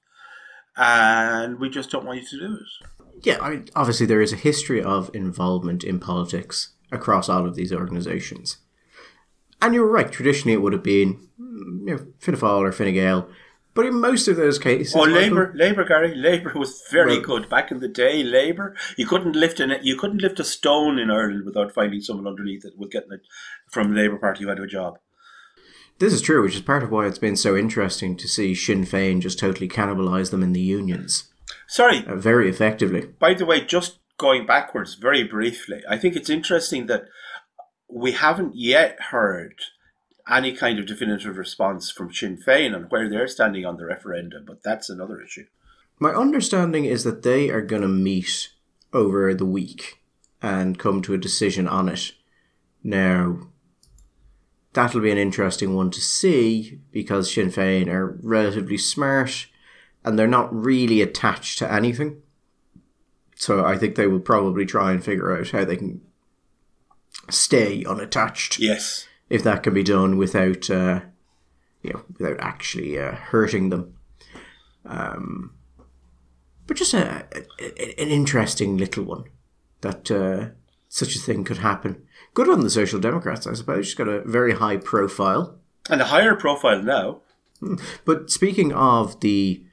[0.78, 2.88] And we just don't want you to do it.
[3.24, 7.56] Yeah, I mean, obviously, there is a history of involvement in politics across all of
[7.56, 8.58] these organisations.
[9.60, 13.28] And you're right, traditionally it would have been you know, Fianna Fáil or Fine Gael
[13.78, 17.48] but in most of those cases, oh, Labour, Labour, Gary, Labour was very well, good
[17.48, 18.24] back in the day.
[18.24, 22.26] Labour, you couldn't lift an, you couldn't lift a stone in Ireland without finding someone
[22.26, 23.22] underneath it with getting it
[23.70, 24.98] from the Labour Party who had a job.
[26.00, 28.84] This is true, which is part of why it's been so interesting to see Sinn
[28.84, 31.30] Féin just totally cannibalise them in the unions.
[31.68, 33.08] Sorry, uh, very effectively.
[33.20, 37.06] By the way, just going backwards very briefly, I think it's interesting that
[37.90, 39.56] we haven't yet heard
[40.30, 44.46] any kind of definitive response from Sinn Féin on where they're standing on the referendum,
[44.46, 45.46] but that's another issue.
[46.00, 48.50] My understanding is that they are going to meet
[48.94, 50.02] over the week
[50.42, 52.12] and come to a decision on it.
[52.84, 53.48] Now,
[54.78, 59.48] that'll be an interesting one to see because Sinn Féin are relatively smart
[60.06, 62.22] and they're not really attached to anything.
[63.36, 66.02] So I think they will probably try and figure out how they can
[67.30, 68.60] stay unattached.
[68.60, 71.02] Yes if that can be done without uh,
[71.82, 73.94] you know without actually uh, hurting them.
[74.86, 75.52] Um,
[76.66, 77.26] but just a,
[77.60, 79.26] a, an interesting little one
[79.82, 80.50] that uh,
[80.90, 82.04] such a thing could happen.
[82.38, 83.88] Good on the Social Democrats, I suppose.
[83.88, 85.58] She's got a very high profile.
[85.90, 87.22] And a higher profile now.
[87.60, 87.78] Hmm.
[88.06, 89.66] But speaking of the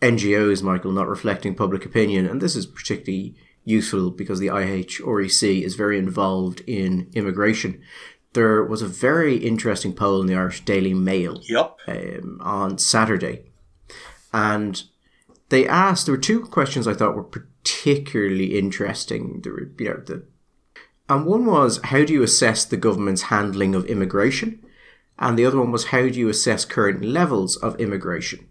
[0.00, 3.34] NGOs, Michael, not reflecting public opinion, and this is particularly
[3.64, 7.82] useful because the IHREC is very involved in immigration
[8.34, 11.76] there was a very interesting poll in the Irish Daily Mail yep.
[11.88, 13.50] um, on Saturday.
[14.32, 14.80] And
[15.48, 19.40] they asked, there were two questions I thought were particularly interesting.
[19.42, 20.26] There were, you know, the,
[21.08, 24.64] and one was, how do you assess the government's handling of immigration?
[25.18, 28.48] And the other one was, how do you assess current levels of immigration?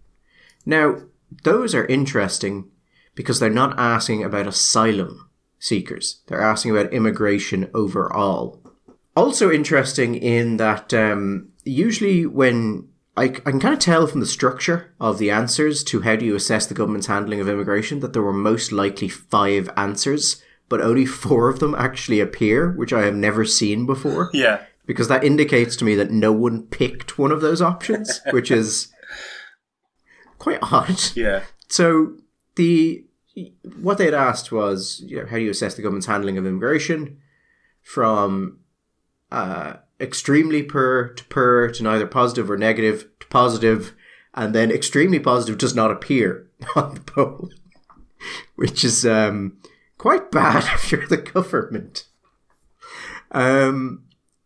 [0.66, 0.98] Now,
[1.44, 2.70] those are interesting
[3.16, 6.22] because they're not asking about asylum seekers.
[6.28, 8.63] They're asking about immigration overall
[9.16, 14.26] also interesting in that um, usually when I, I can kind of tell from the
[14.26, 18.13] structure of the answers to how do you assess the government's handling of immigration that
[18.13, 23.04] there were most likely five answers, but only four of them actually appear, which I
[23.04, 24.30] have never seen before.
[24.34, 24.63] Yeah.
[24.86, 28.91] Because that indicates to me that no one picked one of those options, which is
[30.39, 30.99] quite odd.
[31.15, 31.43] Yeah.
[31.69, 32.17] So
[32.56, 33.06] the
[33.80, 36.45] what they had asked was, you know, how do you assess the government's handling of
[36.45, 37.17] immigration
[37.82, 38.60] from
[39.32, 43.93] uh, extremely poor to poor to neither positive or negative to positive,
[44.34, 47.49] and then extremely positive does not appear on the poll,
[48.56, 49.58] which is um,
[50.04, 52.08] quite bad if you're the government.
[53.32, 54.04] Um,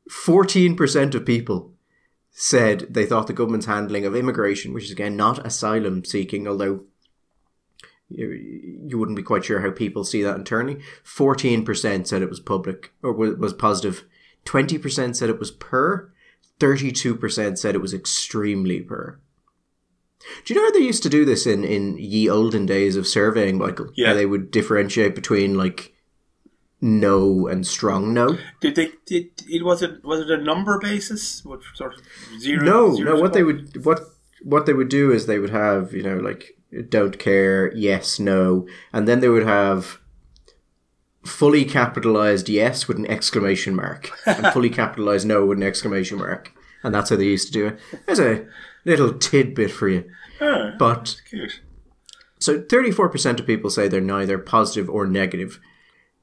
[0.08, 1.74] 14% of people
[2.30, 6.86] said they thought the government's handling of immigration, which is again not asylum seeking, although
[8.08, 8.30] you,
[8.86, 10.80] you wouldn't be quite sure how people see that internally.
[11.04, 14.06] 14% said it was public or was positive.
[14.46, 16.14] 20% said it was per.
[16.60, 19.20] 32% said it was extremely per.
[20.46, 23.08] Do you know how they used to do this in, in ye olden days of
[23.08, 23.92] surveying, Michael?
[23.96, 24.10] Yeah.
[24.10, 25.94] How they would differentiate between like
[26.82, 28.38] no and strong no?
[28.62, 28.92] Did they?
[29.06, 31.44] Did it was it was it a number basis?
[31.44, 32.02] What sort of
[32.40, 32.64] zero?
[32.64, 33.22] No, zero no.
[33.22, 34.02] What they would what
[34.44, 36.58] what they would do is they would have you know like
[36.90, 40.00] don't care, yes, no, and then they would have
[41.26, 46.52] fully capitalized yes with an exclamation mark and fully capitalized no with an exclamation mark,
[46.84, 47.80] and that's how they used to do it.
[48.06, 48.46] There's a
[48.88, 50.06] little tidbit for you,
[50.42, 51.62] Ah, but cute.
[52.40, 55.60] so 34% of people say they're neither positive or negative.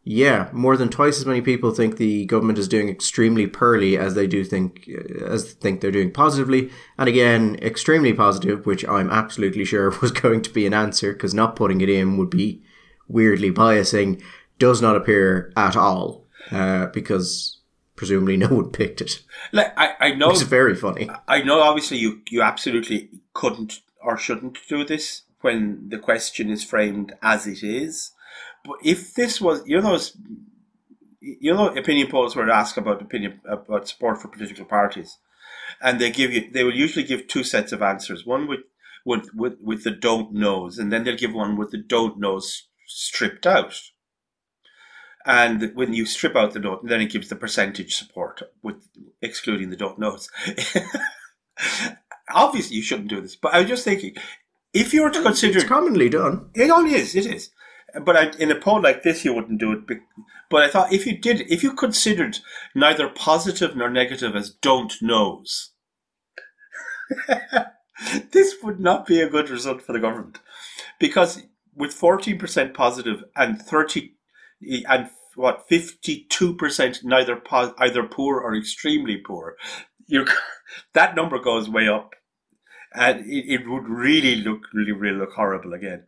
[0.07, 4.14] Yeah, more than twice as many people think the government is doing extremely poorly as
[4.14, 4.87] they do think
[5.27, 6.70] as think they're doing positively.
[6.98, 11.33] And again, extremely positive, which I'm absolutely sure was going to be an answer because
[11.33, 12.62] not putting it in would be
[13.09, 14.22] weirdly biasing,
[14.59, 17.61] does not appear at all uh, because
[17.96, 19.22] presumably no one picked it.
[19.52, 21.09] Like I, I know is very funny.
[21.28, 26.64] I know obviously you, you absolutely couldn't or shouldn't do this when the question is
[26.64, 28.12] framed as it is.
[28.64, 30.16] But if this was, you know, those,
[31.20, 35.18] you know, opinion polls where they ask about opinion about support for political parties,
[35.83, 38.24] and they give you, they will usually give two sets of answers.
[38.24, 38.61] One with
[39.04, 42.68] with with, with the don't knows, and then they'll give one with the don't knows
[42.87, 43.80] stripped out.
[45.26, 48.88] And when you strip out the don't, then it gives the percentage support with
[49.22, 50.30] excluding the don't knows.
[52.30, 54.14] Obviously, you shouldn't do this, but I was just thinking,
[54.74, 56.50] if you were to consider, It's commonly done.
[56.54, 57.50] it only is, it is.
[58.02, 60.00] But I, in a poll like this, you wouldn't do it.
[60.50, 62.38] But I thought if you did, if you considered
[62.74, 65.70] neither positive nor negative as don't knows,
[68.32, 70.38] this would not be a good result for the government,
[70.98, 74.14] because with fourteen percent positive and thirty
[74.88, 79.57] and what fifty two percent neither po- either poor or extremely poor,
[80.07, 80.27] you
[80.92, 82.14] that number goes way up,
[82.94, 86.05] and it, it would really look really really look horrible again.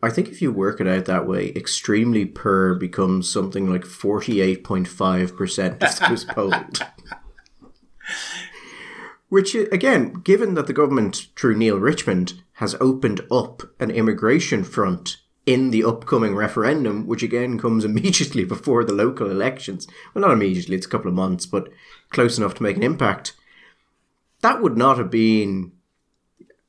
[0.00, 5.82] I think if you work it out that way, extremely poor becomes something like 48.5%
[5.82, 6.86] of those polled.
[9.28, 14.62] Which, uh, again, given that the government, through Neale Richmond, has opened up an immigration
[14.62, 15.16] front
[15.48, 19.88] in the upcoming referendum, which again comes immediately before the local elections.
[20.12, 21.70] Well, not immediately, it's a couple of months, but
[22.10, 23.34] close enough to make an impact.
[24.42, 25.72] That would not have been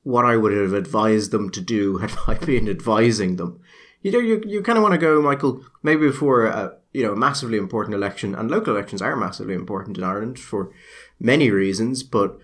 [0.03, 3.59] what I would have advised them to do had I been advising them.
[4.01, 7.11] You know, you, you kind of want to go, Michael, maybe before a, you know,
[7.11, 10.71] a massively important election, and local elections are massively important in Ireland for
[11.19, 12.39] many reasons, but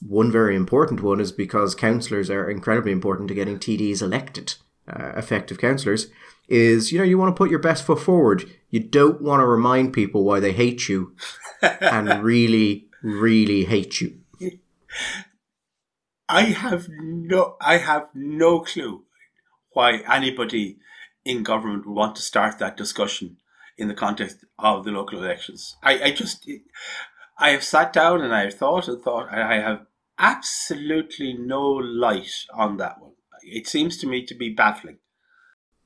[0.00, 4.54] one very important one is because councillors are incredibly important to getting TDs elected,
[4.88, 6.08] uh, effective counselors
[6.48, 8.44] is, you know, you want to put your best foot forward.
[8.70, 11.14] You don't want to remind people why they hate you
[11.62, 14.18] and really, really hate you.
[16.28, 19.04] I have no, I have no clue
[19.72, 20.78] why anybody
[21.24, 23.38] in government would want to start that discussion
[23.76, 25.76] in the context of the local elections.
[25.82, 26.48] I, I just,
[27.38, 29.86] I have sat down and I have thought and thought, and I have
[30.18, 33.13] absolutely no light on that one.
[33.44, 34.98] It seems to me to be baffling.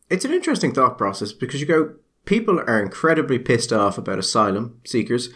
[0.09, 1.94] It's an interesting thought process because you go,
[2.24, 5.30] people are incredibly pissed off about asylum seekers.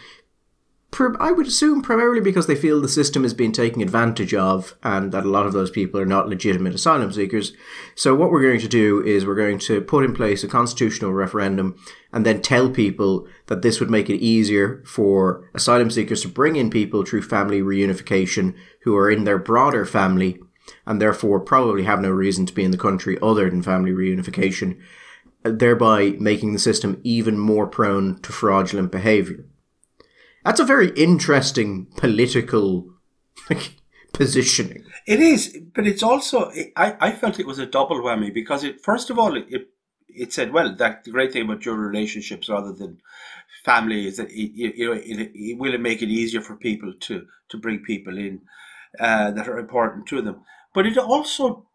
[1.19, 5.11] I would assume primarily because they feel the system is being taken advantage of and
[5.11, 7.53] that a lot of those people are not legitimate asylum seekers.
[7.95, 11.11] So, what we're going to do is we're going to put in place a constitutional
[11.11, 11.75] referendum
[12.11, 16.55] and then tell people that this would make it easier for asylum seekers to bring
[16.55, 20.39] in people through family reunification who are in their broader family
[20.85, 24.79] and therefore probably have no reason to be in the country other than family reunification,
[25.43, 29.45] thereby making the system even more prone to fraudulent behaviour.
[30.45, 32.93] That's a very interesting political
[34.13, 34.85] positioning.
[35.05, 38.81] It is, but it's also I, I felt it was a double whammy because it
[38.81, 39.69] first of all it
[40.07, 43.01] it said well that the great thing about your relationships rather than
[43.65, 47.25] family is that it, you know it, it will make it easier for people to
[47.49, 48.41] to bring people in
[48.99, 50.41] uh, that are important to them,
[50.73, 51.67] but it also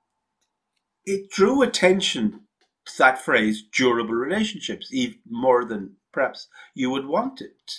[1.05, 2.41] it drew attention
[2.87, 7.73] to that phrase durable relationships even more than perhaps you would want it,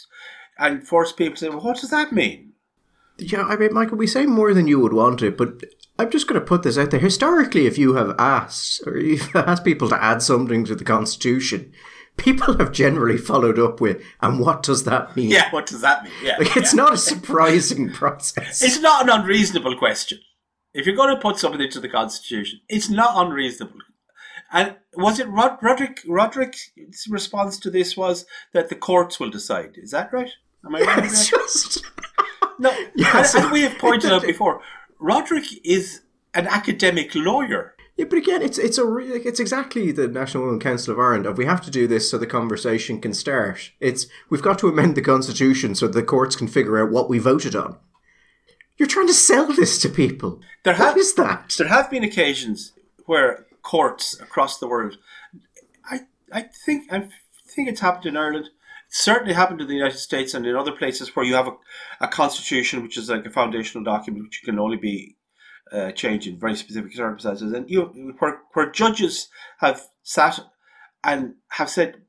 [0.58, 2.54] and forced people to say well what does that mean
[3.22, 5.64] yeah, I mean, Michael, we say more than you would want it, but
[5.98, 7.00] I'm just going to put this out there.
[7.00, 11.74] Historically, if you have asked or you've asked people to add something to the Constitution,
[12.18, 16.04] people have generally followed up with, "And what does that mean?" Yeah, what does that
[16.04, 16.14] mean?
[16.24, 16.84] Yeah, like it's yeah.
[16.84, 18.62] not a surprising process.
[18.62, 20.20] It's not an unreasonable question.
[20.74, 23.80] If you're going to put something into the Constitution, it's not unreasonable.
[24.52, 26.02] And was it Rod- Roderic?
[26.08, 29.72] Roderic's response to this was that the courts will decide.
[29.76, 30.32] Is that right?
[30.66, 31.06] Am I right?
[31.06, 31.84] It's just
[32.60, 33.36] no, yes.
[33.36, 34.62] as, as we have pointed out before,
[35.00, 36.02] Roderic is
[36.34, 37.76] an academic lawyer.
[37.96, 41.26] Yeah, but again, it's it's a re- it's exactly the National Women Council of Ireland
[41.26, 43.72] of we have to do this so the conversation can start.
[43.80, 47.20] It's we've got to amend the constitution so the courts can figure out what we
[47.20, 47.78] voted on.
[48.80, 50.40] You're trying to sell this to people.
[50.64, 51.54] There have, what is that?
[51.58, 52.72] There have been occasions
[53.06, 54.98] where courts across the world,
[55.84, 56.02] I
[56.32, 57.10] I think I
[57.48, 58.50] think it's happened in Ireland,
[58.88, 61.58] certainly happened in the United States and in other places where you have a,
[62.00, 65.18] a constitution, which is like a foundational document, which can only be
[65.74, 67.82] uh, changed in very specific circumstances, and you
[68.20, 70.40] where, where judges have sat
[71.04, 72.02] and have said,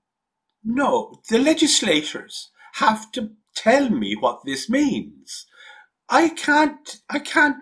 [0.65, 5.47] no, the legislators have to tell me what this means.
[6.11, 7.57] I can't, I can't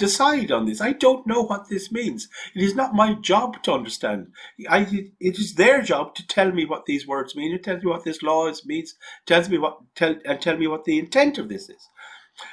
[0.00, 0.80] decide on this.
[0.80, 2.28] I don't know what this means.
[2.56, 4.28] It is not my job to understand.
[4.68, 7.52] I, it is their job to tell me what these words mean.
[7.52, 8.94] It tells me what this law is, means.
[9.26, 11.88] Tells me what tell and tell me what the intent of this is.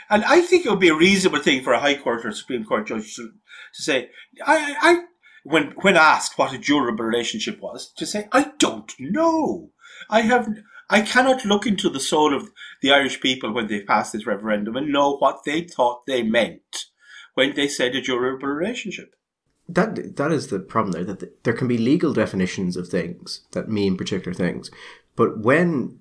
[0.09, 2.65] And I think it would be a reasonable thing for a High Court or Supreme
[2.65, 3.29] Court judge to,
[3.75, 4.09] to say,
[4.45, 5.03] I, I,
[5.43, 9.71] when when asked what a durable relationship was, to say, I don't know.
[10.09, 10.49] I have.
[10.89, 12.49] I cannot look into the soul of
[12.81, 16.85] the Irish people when they passed this referendum and know what they thought they meant
[17.33, 19.15] when they said a durable relationship.
[19.69, 21.03] That that is the problem there.
[21.03, 24.71] That there can be legal definitions of things that mean particular things,
[25.15, 25.99] but when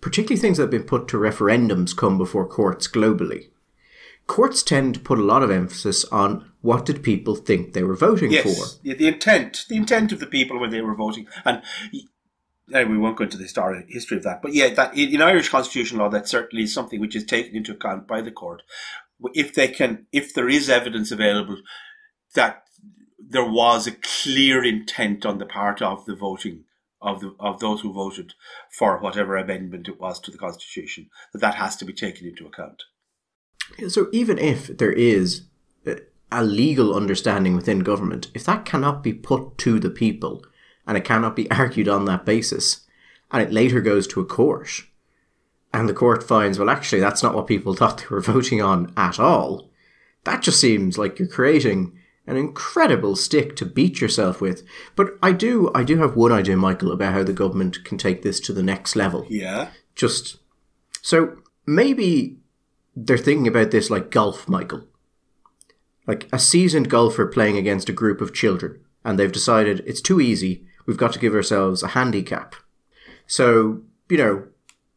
[0.00, 3.50] particularly things that have been put to referendums come before courts globally,
[4.26, 7.94] courts tend to put a lot of emphasis on what did people think they were
[7.94, 8.80] voting yes, for.
[8.82, 11.62] The intent, the intent of the people when they were voting, and
[12.68, 16.10] we won't go into the history of that, but yeah, that in Irish constitutional law,
[16.10, 18.62] that's certainly is something which is taken into account by the court
[19.34, 21.58] if they can, if there is evidence available
[22.34, 22.64] that
[23.18, 26.64] there was a clear intent on the part of the voting
[27.02, 28.34] of the of those who voted
[28.70, 32.46] for whatever amendment it was to the constitution, that that has to be taken into
[32.46, 32.84] account.
[33.88, 35.42] So even if there is
[36.32, 40.44] a legal understanding within government, if that cannot be put to the people
[40.86, 42.86] and it cannot be argued on that basis,
[43.30, 44.84] and it later goes to a court,
[45.72, 48.92] and the court finds, well, actually, that's not what people thought they were voting on
[48.96, 49.70] at all,
[50.24, 54.66] that just seems like you're creating an incredible stick to beat yourself with.
[54.96, 58.22] But I do, I do have one idea, Michael, about how the government can take
[58.22, 59.26] this to the next level.
[59.28, 59.68] Yeah.
[59.94, 60.38] Just
[61.02, 62.38] so maybe
[62.96, 64.84] they're thinking about this like golf, Michael.
[66.06, 70.20] Like a seasoned golfer playing against a group of children, and they've decided it's too
[70.20, 70.66] easy.
[70.86, 72.54] We've got to give ourselves a handicap.
[73.26, 74.46] So you know,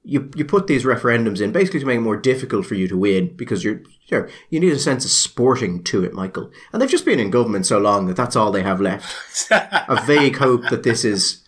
[0.03, 2.97] you you put these referendums in basically to make it more difficult for you to
[2.97, 6.51] win because you're you, you need a sense of sporting to it, Michael.
[6.71, 9.51] And they've just been in government so long that that's all they have left.
[9.51, 11.43] a vague hope that this is.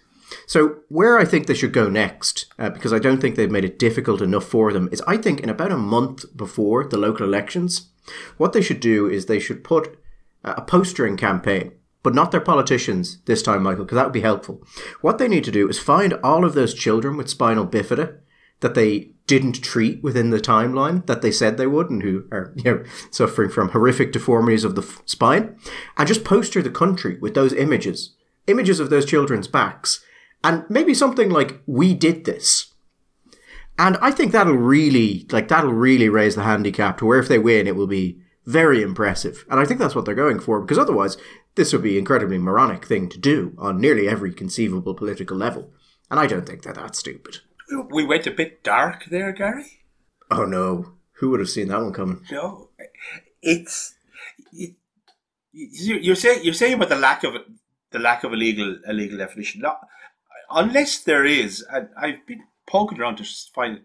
[0.47, 3.65] So where I think they should go next, uh, because I don't think they've made
[3.65, 7.25] it difficult enough for them, is I think in about a month before the local
[7.25, 7.89] elections,
[8.37, 9.97] what they should do is they should put
[10.43, 11.73] a postering campaign
[12.03, 14.63] but not their politicians this time, Michael, because that would be helpful.
[15.01, 18.17] What they need to do is find all of those children with spinal bifida
[18.61, 22.53] that they didn't treat within the timeline that they said they would and who are
[22.57, 25.57] you know suffering from horrific deformities of the f- spine
[25.97, 28.15] and just poster the country with those images
[28.47, 30.03] images of those children's backs.
[30.43, 32.73] And maybe something like we did this.
[33.77, 37.39] And i think that'll really like that'll really raise the handicap to where if they
[37.39, 39.45] win it will be very impressive.
[39.49, 41.17] And i think that's what they're going for because otherwise
[41.55, 45.71] this would be an incredibly moronic thing to do on nearly every conceivable political level
[46.09, 47.39] and i don't think they're that stupid
[47.89, 49.79] we went a bit dark there, Gary.
[50.29, 52.23] Oh no, who would have seen that one coming?
[52.31, 52.69] No,
[53.41, 53.95] it's
[54.53, 54.75] it,
[55.51, 57.35] you're saying you're saying about the lack of
[57.91, 59.61] the lack of a legal a legal definition.
[59.61, 59.79] Not,
[60.49, 63.83] unless there is, and I've been poking around to find it.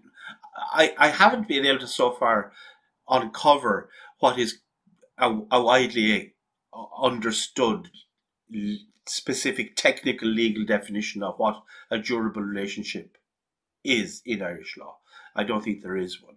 [0.72, 2.52] I, I haven't been able to so far
[3.08, 3.90] uncover
[4.20, 4.58] what is
[5.18, 6.34] a, a widely
[7.00, 7.90] understood
[9.06, 13.16] specific technical legal definition of what a durable relationship
[13.84, 14.98] is in Irish law.
[15.34, 16.36] I don't think there is one.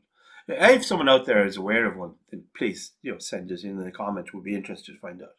[0.49, 3.63] Uh, if someone out there is aware of one, then please, you know, send it
[3.63, 4.33] in the comment.
[4.33, 5.35] We'll be interested to find out.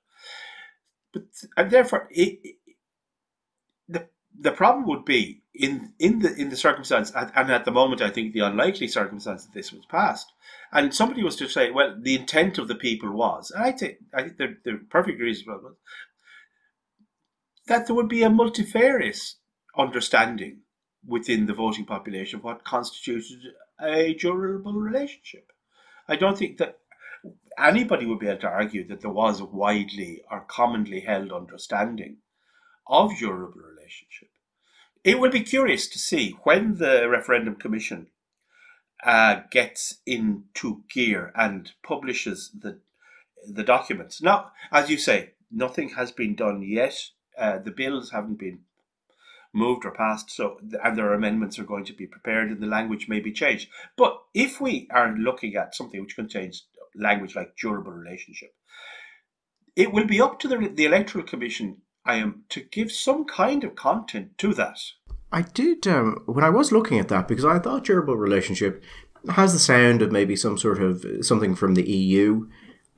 [1.13, 1.23] But
[1.57, 2.57] and therefore, it, it,
[3.89, 8.03] the the problem would be in in the in the circumstance, and at the moment,
[8.03, 10.33] I think the unlikely circumstance that this was passed,
[10.73, 13.99] and somebody was to say, well, the intent of the people was, and I think
[14.15, 15.77] I think they're, they're perfectly reasonable,
[17.67, 19.37] that there would be a multifarious
[19.77, 20.63] understanding
[21.07, 23.41] within the voting population of what constituted
[23.81, 25.51] a durable relationship.
[26.09, 26.79] I don't think that
[27.59, 32.19] anybody would be able to argue that there was a widely or commonly held understanding
[32.87, 34.30] of durable relationship.
[35.03, 38.09] It will be curious to see when the referendum commission
[39.05, 42.81] uh, gets into gear and publishes the
[43.49, 44.21] the documents.
[44.21, 46.95] Now, as you say, nothing has been done yet.
[47.39, 48.61] Uh, the bills haven't been
[49.53, 50.31] moved or passed.
[50.31, 53.69] So, and their amendments are going to be prepared, and the language may be changed.
[53.97, 58.51] But if we are looking at something which contains language like durable relationship,
[59.75, 61.79] it will be up to the, the electoral commission.
[62.05, 64.79] I am to give some kind of content to that.
[65.33, 68.83] I did um, when I was looking at that because I thought durable relationship
[69.29, 72.49] has the sound of maybe some sort of something from the EU,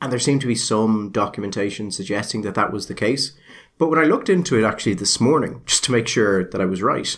[0.00, 3.32] and there seemed to be some documentation suggesting that that was the case.
[3.78, 6.64] But when I looked into it actually this morning, just to make sure that I
[6.64, 7.16] was right,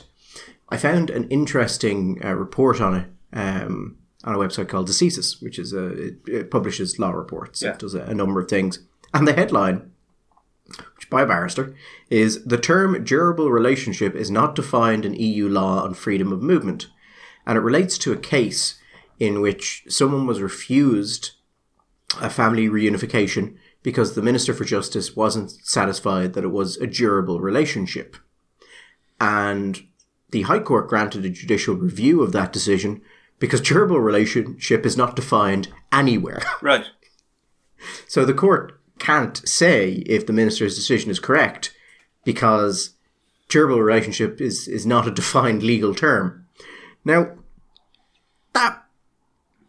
[0.68, 5.58] I found an interesting uh, report on it um, on a website called Decisis, which
[5.58, 7.62] is a it, it publishes law reports.
[7.62, 7.72] Yeah.
[7.72, 8.80] It does a, a number of things,
[9.12, 9.92] and the headline,
[11.10, 11.74] by a barrister,
[12.10, 16.88] is the term durable relationship is not defined in EU law on freedom of movement,
[17.46, 18.80] and it relates to a case
[19.18, 21.32] in which someone was refused
[22.20, 27.40] a family reunification because the Minister for Justice wasn't satisfied that it was a durable
[27.40, 28.16] relationship.
[29.20, 29.86] And
[30.30, 33.02] the High Court granted a judicial review of that decision
[33.38, 36.42] because durable relationship is not defined anywhere.
[36.62, 36.86] Right.
[38.08, 41.74] So the court can't say if the minister's decision is correct
[42.24, 42.94] because
[43.48, 46.46] durable relationship is, is not a defined legal term.
[47.04, 47.36] Now,
[48.52, 48.84] that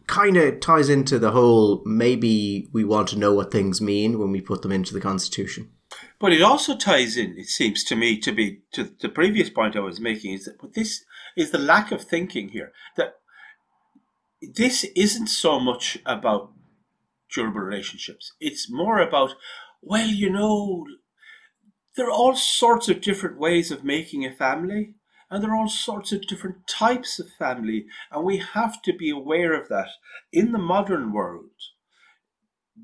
[0.06, 4.30] kind of ties into the whole maybe we want to know what things mean when
[4.30, 5.70] we put them into the Constitution.
[6.18, 9.76] But it also ties in, it seems to me, to be to the previous point
[9.76, 11.04] I was making is that this
[11.36, 12.72] is the lack of thinking here.
[12.96, 13.16] That
[14.40, 16.52] this isn't so much about
[17.32, 18.32] durable relationships.
[18.40, 19.34] It's more about,
[19.82, 20.86] well, you know,
[21.96, 24.94] there are all sorts of different ways of making a family
[25.30, 29.10] and there are all sorts of different types of family, and we have to be
[29.10, 29.88] aware of that
[30.32, 31.50] in the modern world.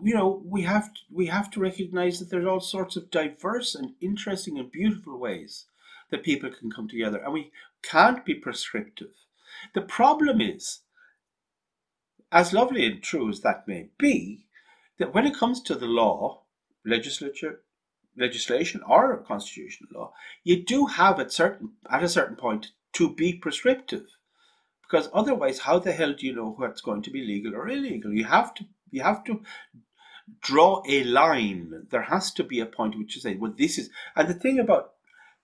[0.02, 3.74] You know, we have to, we have to recognize that there's all sorts of diverse
[3.74, 5.66] and interesting and beautiful ways
[6.10, 9.12] that people can come together, and we can't be prescriptive.
[9.74, 10.80] The problem is,
[12.32, 14.46] as lovely and true as that may be,
[14.98, 16.42] that when it comes to the law,
[16.84, 17.60] legislature,
[18.16, 20.12] legislation or constitutional law,
[20.42, 24.06] you do have at certain at a certain point to be prescriptive,
[24.82, 28.12] because otherwise, how the hell do you know what's going to be legal or illegal?
[28.12, 29.42] You have to you have to
[30.40, 31.86] draw a line.
[31.90, 33.90] There has to be a point which you say, well, this is.
[34.16, 34.92] And the thing about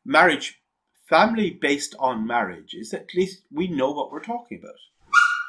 [0.05, 0.61] marriage,
[1.09, 4.75] family based on marriage, is at least we know what we're talking about.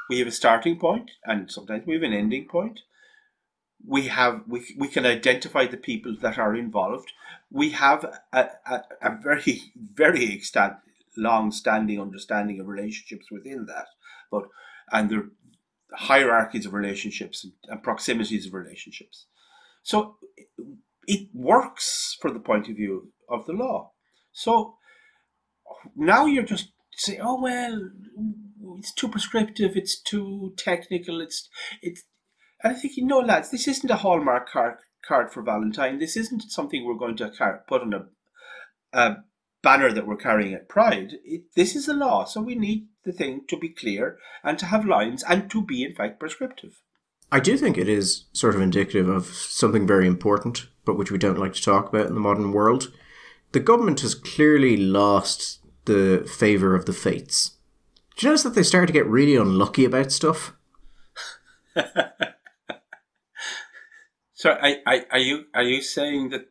[0.09, 2.81] We have a starting point, and sometimes we have an ending point.
[3.85, 7.13] We have we, we can identify the people that are involved.
[7.51, 8.03] We have
[8.33, 10.41] a, a, a very very
[11.17, 13.87] long standing understanding of relationships within that
[14.31, 14.43] but
[14.91, 15.31] and the
[15.93, 19.25] hierarchies of relationships and, and proximities of relationships.
[19.83, 20.17] So
[21.07, 23.91] it works for the point of view of the law.
[24.31, 24.75] So
[25.95, 27.89] now you're just saying oh well
[28.77, 31.49] it's too prescriptive it's too technical it's
[31.81, 32.03] it's
[32.61, 35.99] and I think, you know, lads, this isn't a Hallmark card, card for Valentine.
[35.99, 38.05] This isn't something we're going to car- put on a,
[38.91, 39.17] a
[39.63, 41.13] banner that we're carrying at Pride.
[41.23, 44.65] It, this is a law, so we need the thing to be clear and to
[44.65, 46.81] have lines and to be, in fact, prescriptive.
[47.31, 51.17] I do think it is sort of indicative of something very important, but which we
[51.17, 52.91] don't like to talk about in the modern world.
[53.51, 57.58] The government has clearly lost the favour of the fates.
[58.19, 60.53] Do you notice that they start to get really unlucky about stuff?
[64.33, 66.45] So, I, I, are you are you saying that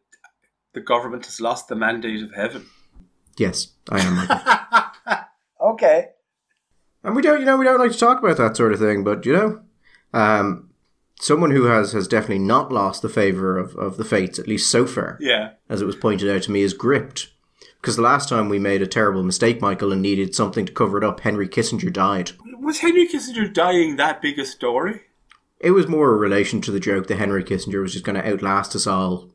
[0.75, 2.67] the government has lost the mandate of heaven?
[3.39, 5.25] Yes, I am.
[5.73, 6.09] okay.
[7.03, 9.05] And we don't, you know, we don't like to talk about that sort of thing,
[9.05, 9.63] but you know,
[10.13, 10.69] um,
[11.19, 14.71] someone who has has definitely not lost the favor of, of the fates, at least
[14.71, 15.53] so far, Yeah.
[15.71, 17.29] as it was pointed out to me, is Gript.
[17.81, 20.99] Because the last time we made a terrible mistake, Michael, and needed something to cover
[20.99, 22.33] it up, Henry Kissinger died.
[22.61, 25.03] Was Henry Kissinger dying that big a story?
[25.61, 28.29] It was more a relation to the joke that Henry Kissinger was just going to
[28.29, 29.31] outlast us all.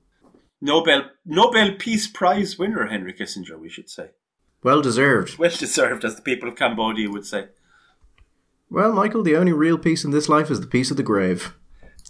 [0.61, 4.11] Nobel Nobel Peace Prize winner Henry Kissinger, we should say.
[4.63, 5.37] Well deserved.
[5.37, 7.47] Well deserved, as the people of Cambodia would say.
[8.69, 11.53] Well, Michael, the only real peace in this life is the peace of the grave.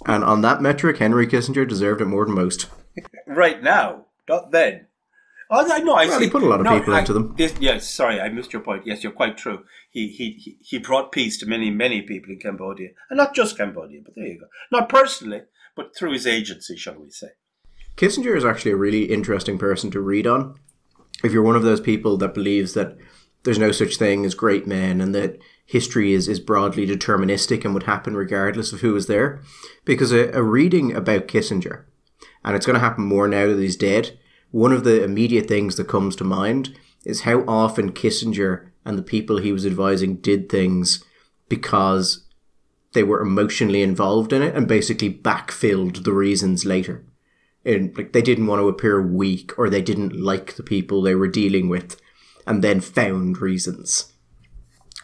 [0.06, 2.68] And on that metric, Henry Kissinger deserved it more than most.
[3.26, 4.86] Right now, not then.
[5.56, 5.94] Oh, I know.
[5.94, 6.26] I Well, see.
[6.26, 7.34] he put a lot of No, people I- into them.
[7.38, 8.88] This, yes, sorry, I missed your point.
[8.88, 9.60] Yes, you're quite true.
[9.92, 13.58] He, he he he brought peace to many many people in Cambodia, and not just
[13.58, 14.02] Cambodia.
[14.04, 14.48] But there you go.
[14.72, 15.42] Not personally,
[15.76, 17.28] but through his agency, shall we say?
[17.96, 20.56] Kissinger is actually a really interesting person to read on.
[21.24, 22.98] If you're one of those people that believes that
[23.44, 27.74] there's no such thing as great men and that history is, is broadly deterministic and
[27.74, 29.42] would happen regardless of who was there,
[29.86, 31.84] because a, a reading about Kissinger,
[32.44, 34.18] and it's going to happen more now that he's dead,
[34.54, 39.04] one of the immediate things that comes to mind is how often Kissinger and the
[39.04, 41.04] people he was advising did things
[41.50, 42.28] because
[42.94, 47.04] they were emotionally involved in it and basically backfilled the reasons later.
[47.66, 51.16] And like they didn't want to appear weak or they didn't like the people they
[51.16, 52.00] were dealing with
[52.46, 54.14] and then found reasons.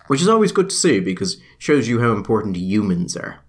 [0.05, 3.43] Which is always good to see because shows you how important humans are.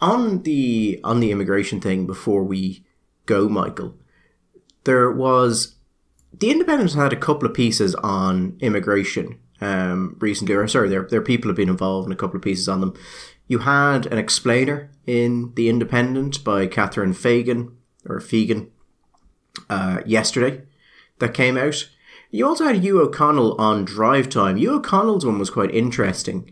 [0.00, 2.86] On the on the immigration thing before we
[3.26, 3.94] go michael
[4.84, 5.76] there was
[6.32, 11.22] the independents had a couple of pieces on immigration um, recently or sorry their, their
[11.22, 12.94] people have been involved in a couple of pieces on them
[13.46, 17.76] you had an explainer in the independent by catherine fagan
[18.08, 18.68] or Fegan
[19.68, 20.62] uh, yesterday
[21.18, 21.88] that came out.
[22.30, 24.56] You also had Hugh O'Connell on Drive Time.
[24.56, 26.50] Hugh O'Connell's one was quite interesting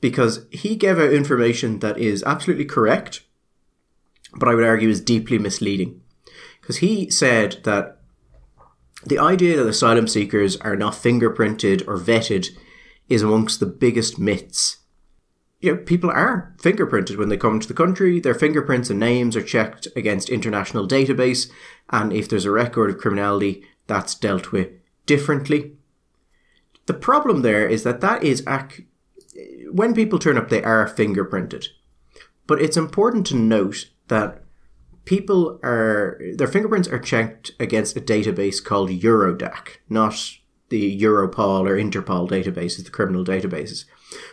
[0.00, 3.22] because he gave out information that is absolutely correct,
[4.34, 5.99] but I would argue is deeply misleading.
[6.60, 7.98] Because he said that
[9.04, 12.48] the idea that asylum seekers are not fingerprinted or vetted
[13.08, 14.80] is amongst the biggest myths
[15.60, 18.18] you know, people are fingerprinted when they come to the country.
[18.18, 21.50] Their fingerprints and names are checked against international database,
[21.90, 24.68] and if there's a record of criminality, that's dealt with
[25.04, 25.76] differently.
[26.86, 28.86] The problem there is that that is ac-
[29.70, 31.66] when people turn up, they are fingerprinted,
[32.46, 34.42] but it's important to note that
[35.04, 40.38] people are their fingerprints are checked against a database called Eurodac, not
[40.68, 43.84] the Europol or Interpol databases, the criminal databases.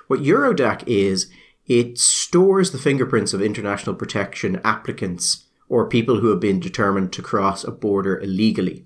[0.08, 1.30] What Eurodac is,
[1.66, 7.22] it stores the fingerprints of international protection applicants or people who have been determined to
[7.22, 8.86] cross a border illegally.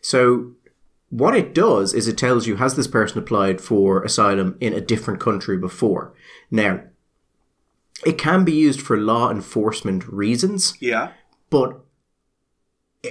[0.00, 0.52] So,
[1.08, 4.80] what it does is it tells you has this person applied for asylum in a
[4.80, 6.14] different country before.
[6.50, 6.84] Now,
[8.04, 11.12] it can be used for law enforcement reasons, Yeah.
[11.50, 11.80] but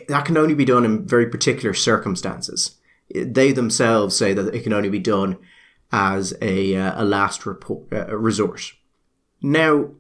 [0.08, 2.78] that can only be done in very particular circumstances.
[3.14, 5.38] They themselves say that it can only be done
[5.92, 8.74] as a, uh, a last report, uh, resort.
[9.42, 9.92] Now,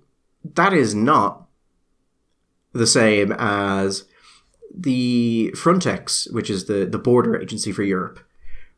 [0.43, 1.47] that is not
[2.73, 4.05] the same as
[4.73, 8.21] the Frontex, which is the, the border agency for Europe,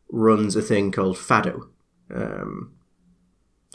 [0.10, 1.70] runs a thing called FADO.
[2.14, 2.74] Um,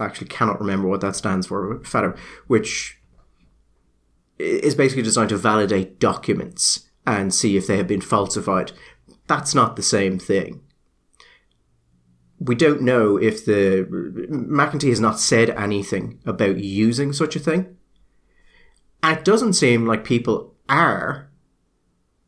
[0.00, 2.98] actually cannot remember what that stands for, FADO, which
[4.38, 8.72] is basically designed to validate documents and see if they have been falsified.
[9.26, 10.60] That's not the same thing.
[12.38, 13.86] We don't know if the
[14.30, 17.76] McEntee has not said anything about using such a thing.
[19.02, 21.30] And it doesn't seem like people are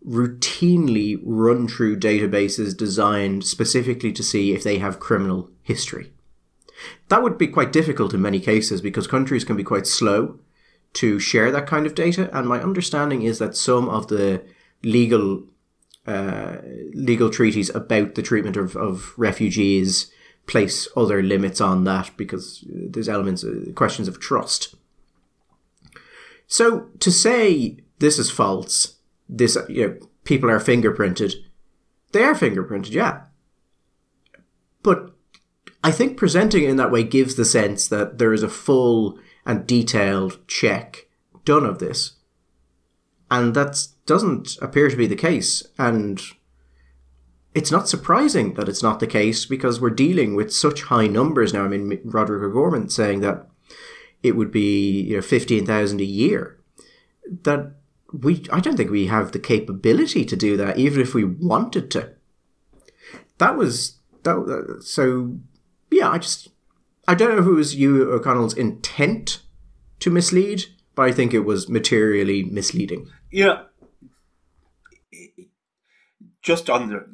[0.05, 6.13] routinely run through databases designed specifically to see if they have criminal history.
[7.09, 10.39] That would be quite difficult in many cases because countries can be quite slow
[10.95, 12.31] to share that kind of data.
[12.37, 14.43] And my understanding is that some of the
[14.83, 15.45] legal
[16.07, 16.57] uh,
[16.95, 20.11] legal treaties about the treatment of, of refugees
[20.47, 24.75] place other limits on that because there's elements, uh, questions of trust.
[26.47, 28.97] So to say this is false,
[29.29, 31.35] this you know people are fingerprinted,
[32.13, 33.23] they are fingerprinted, yeah.
[34.83, 35.15] But
[35.83, 39.19] I think presenting it in that way gives the sense that there is a full
[39.47, 41.07] and detailed check
[41.45, 42.15] done of this.
[43.31, 45.67] And that doesn't appear to be the case.
[45.79, 46.21] And
[47.55, 51.53] it's not surprising that it's not the case because we're dealing with such high numbers
[51.53, 51.65] now.
[51.65, 53.47] I mean, Roderic O'Gorman saying that
[54.23, 56.59] it would be you know fifteen thousand a year.
[57.43, 57.73] That
[58.13, 61.91] we, I don't think we have the capability to do that, even if we wanted
[61.93, 62.13] to.
[63.39, 64.37] That was that.
[64.37, 65.39] Uh, so
[65.91, 66.49] yeah, I just
[67.09, 69.43] I don't know if it was Hugh O'Connell's intent
[70.01, 70.65] to mislead
[71.01, 73.09] but I think it was materially misleading.
[73.31, 73.63] Yeah.
[76.43, 77.07] Just on the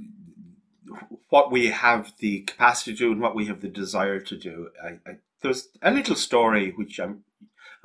[1.29, 4.71] what we have the capacity to do and what we have the desire to do.
[4.83, 7.23] I, I, there's a little story which I'm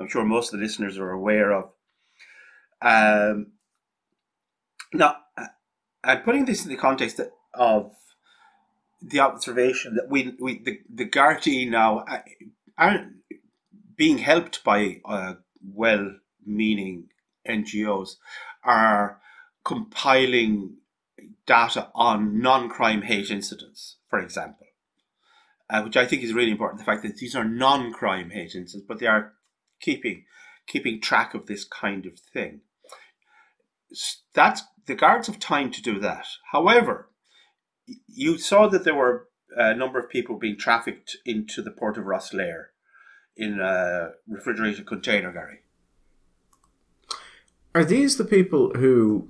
[0.00, 1.70] I'm sure most of the listeners are aware of.
[2.80, 3.52] Um,
[4.92, 5.18] now,
[6.02, 7.20] I'm putting this in the context
[7.54, 7.92] of
[9.02, 12.18] the observation that we, we the, the Gardaí now uh,
[12.78, 13.14] aren't
[13.96, 17.08] being helped by uh, well meaning
[17.46, 18.16] NGOs
[18.64, 19.20] are
[19.64, 20.76] compiling
[21.46, 24.66] data on non crime hate incidents, for example,
[25.68, 26.78] uh, which I think is really important.
[26.78, 29.32] The fact that these are non crime hate incidents, but they are
[29.80, 30.24] keeping
[30.66, 32.60] keeping track of this kind of thing.
[34.34, 36.26] That's the guards have time to do that.
[36.52, 37.08] However,
[38.06, 42.04] you saw that there were a number of people being trafficked into the port of
[42.04, 42.66] Rosslare
[43.36, 45.60] in a refrigerated container, Gary.
[47.74, 49.28] Are these the people who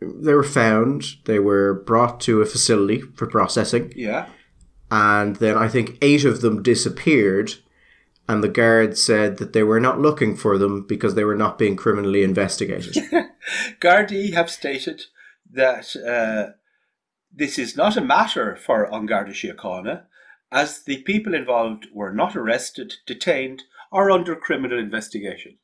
[0.00, 1.04] they were found?
[1.24, 3.92] They were brought to a facility for processing.
[3.94, 4.28] Yeah.
[4.90, 7.54] And then I think eight of them disappeared,
[8.28, 11.58] and the guards said that they were not looking for them because they were not
[11.58, 12.94] being criminally investigated.
[13.80, 15.02] Gardaí have stated
[15.52, 16.52] that uh,
[17.36, 20.04] this is not a matter for An Garda Síochána,
[20.52, 25.58] as the people involved were not arrested, detained, or under criminal investigation.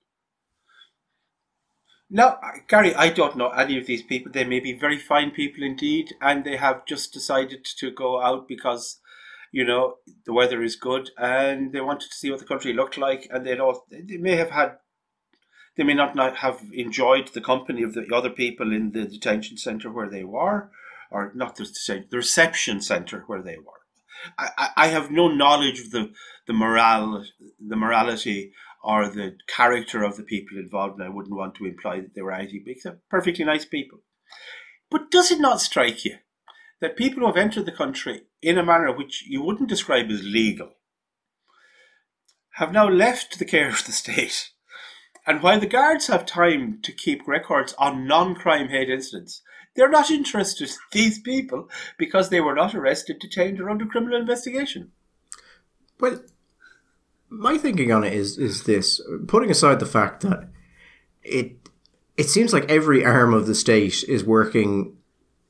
[2.12, 4.32] Now, Gary, I don't know any of these people.
[4.32, 8.48] They may be very fine people indeed, and they have just decided to go out
[8.48, 8.98] because,
[9.52, 12.98] you know, the weather is good and they wanted to see what the country looked
[12.98, 14.78] like, and they all they may have had,
[15.76, 19.56] they may not, not have enjoyed the company of the other people in the detention
[19.56, 20.68] centre where they were,
[21.10, 23.80] or not the, the reception centre where they were.
[24.38, 26.12] I, I have no knowledge of the
[26.46, 27.24] the morale,
[27.58, 28.52] the morality
[28.82, 32.22] or the character of the people involved, and I wouldn't want to imply that they
[32.22, 32.78] were anything big.
[32.82, 34.00] They're perfectly nice people.
[34.90, 36.16] But does it not strike you
[36.80, 40.22] that people who have entered the country in a manner which you wouldn't describe as
[40.22, 40.70] legal
[42.54, 44.50] have now left the care of the state?
[45.26, 49.42] And while the guards have time to keep records on non crime hate incidents,
[49.80, 54.20] they're not interested in these people because they were not arrested, detained, or under criminal
[54.20, 54.92] investigation.
[55.98, 56.20] Well,
[57.30, 60.50] my thinking on it is is this: putting aside the fact that
[61.22, 61.56] it
[62.18, 64.98] it seems like every arm of the state is working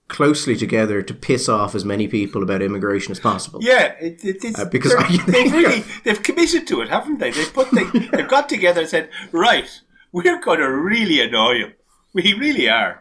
[0.07, 3.59] closely together to piss off as many people about immigration as possible.
[3.63, 7.33] Yeah, it, it, uh, because I, they've really they've committed to it, haven't they?
[7.33, 9.69] They've put they, they've got together and said, right,
[10.13, 11.73] we're going to really annoy them.
[12.13, 13.01] We really are.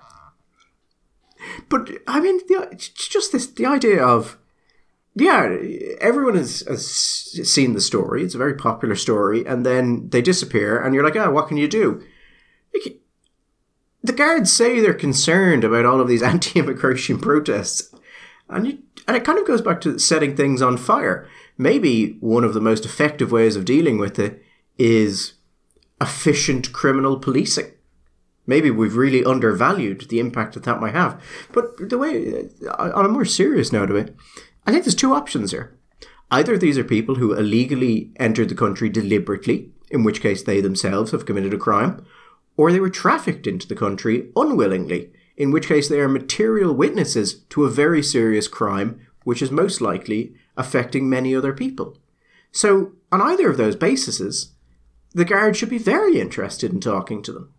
[1.67, 4.37] But I mean, the, just this the idea of
[5.15, 5.57] yeah,
[5.99, 8.23] everyone has, has, seen the story.
[8.23, 11.57] It's a very popular story, and then they disappear, and you're like, oh, what can
[11.57, 12.03] you do?
[14.01, 17.93] the guards say they're concerned about all of these anti-immigration protests,
[18.47, 21.27] and you, and it kind of goes back to setting things on fire.
[21.57, 24.41] Maybe one of the most effective ways of dealing with it
[24.77, 25.33] is
[25.99, 27.71] efficient criminal policing.
[28.49, 31.21] Maybe we've really undervalued the impact that that might have.
[31.53, 34.15] But the way, uh, on a more serious note of it,
[34.65, 35.77] I think there's two options here.
[36.31, 41.11] Either these are people who illegally entered the country deliberately, in which case they themselves
[41.11, 42.03] have committed a crime,
[42.57, 47.43] or they were trafficked into the country unwillingly, in which case they are material witnesses
[47.49, 51.99] to a very serious crime, which is most likely affecting many other people.
[52.51, 54.53] So, on either of those bases,
[55.13, 57.53] the guard should be very interested in talking to them.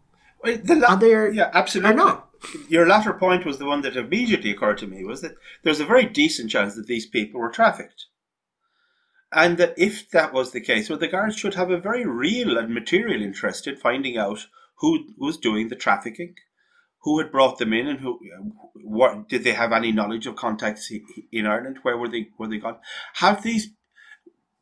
[0.45, 1.93] The la- yeah, absolutely.
[1.93, 2.30] Are not
[2.68, 5.84] your latter point was the one that immediately occurred to me was that there's a
[5.84, 8.07] very decent chance that these people were trafficked.
[9.32, 12.59] And that if that was the case, well, the guards should have a very real
[12.59, 14.47] and material interest in finding out
[14.78, 16.34] who was doing the trafficking,
[17.03, 18.18] who had brought them in, and who,
[18.82, 20.91] what did they have any knowledge of contacts
[21.30, 21.78] in Ireland?
[21.82, 22.28] Where were they?
[22.38, 22.78] Were they gone?
[23.14, 23.68] Have these?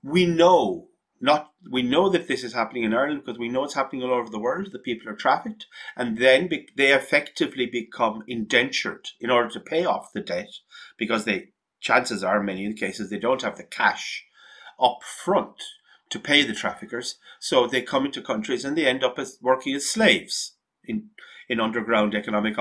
[0.03, 0.89] We know
[1.21, 4.15] not we know that this is happening in Ireland because we know it's happening all
[4.15, 4.69] over the world.
[4.73, 5.67] The people are trafficked,
[5.97, 10.51] and then be, they effectively become indentured in order to pay off the debt
[10.97, 11.51] because they
[11.81, 14.25] chances are many of the cases they don't have the cash
[14.81, 15.63] up front
[16.11, 19.75] to pay the traffickers, so they come into countries and they end up as working
[19.75, 20.55] as slaves
[20.85, 21.11] in
[21.49, 22.59] in underground economic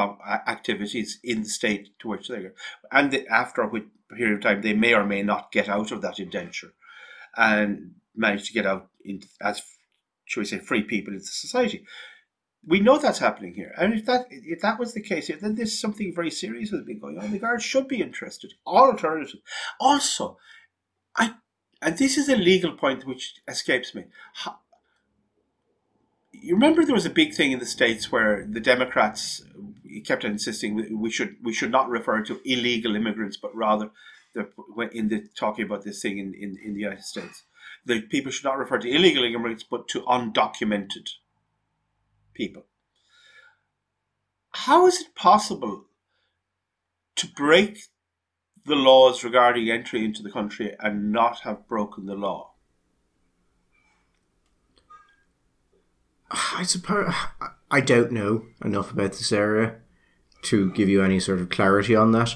[0.47, 2.53] activities in the state to which they are,
[2.91, 3.69] and after a
[4.15, 6.73] period of time they may or may not get out of that indenture,
[7.35, 9.61] and manage to get out in, as,
[10.25, 11.85] shall we say, free people into society.
[12.65, 15.79] We know that's happening here, and if that if that was the case, then there's
[15.79, 17.31] something very serious has been going on.
[17.31, 18.55] The guards should be interested.
[18.65, 19.37] All alternatives.
[19.79, 20.37] Also,
[21.15, 21.35] I
[21.81, 24.05] and this is a legal point which escapes me.
[26.31, 29.43] You remember there was a big thing in the states where the Democrats
[30.05, 33.91] kept on insisting we should we should not refer to illegal immigrants, but rather
[34.33, 34.49] the,
[34.91, 37.43] in the talking about this thing in, in, in the United States,
[37.85, 41.09] the people should not refer to illegal immigrants, but to undocumented
[42.33, 42.65] people.
[44.51, 45.85] How is it possible
[47.15, 47.79] to break
[48.65, 52.53] the laws regarding entry into the country and not have broken the law?
[56.29, 57.13] I suppose
[57.71, 59.75] I don't know enough about this area
[60.43, 62.35] to give you any sort of clarity on that.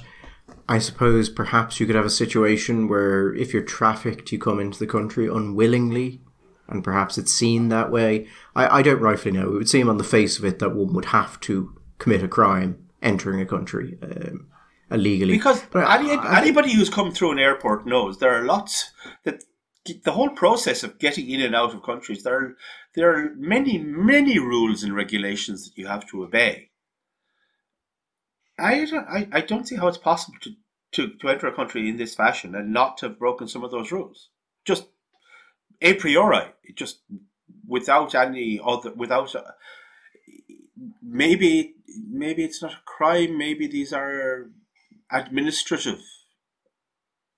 [0.72, 4.80] I suppose perhaps you could have a situation where if you're trafficked, you come into
[4.80, 6.22] the country unwillingly,
[6.69, 8.28] and perhaps it's seen that way.
[8.55, 9.49] I, I don't rightfully know.
[9.49, 12.30] It would seem on the face of it that one would have to commit a
[12.30, 14.47] crime entering a country um,
[14.89, 15.34] illegally.
[15.34, 18.91] Because any, anybody who's come through an airport knows there are lots
[19.26, 19.43] that
[20.05, 22.55] the whole process of getting in and out of countries, there are,
[22.95, 26.69] there are many, many rules and regulations that you have to obey.
[28.57, 30.51] I don't, I, I don't see how it's possible to,
[30.94, 33.72] to, to enter a country in this fashion and not to have broken some of
[33.72, 34.30] those rules.
[34.66, 34.88] Just
[35.82, 37.00] a priori, just
[37.68, 39.34] without any other, without
[41.02, 41.76] maybe
[42.10, 43.38] maybe it's not a crime.
[43.38, 44.50] Maybe these are
[45.12, 46.02] administrative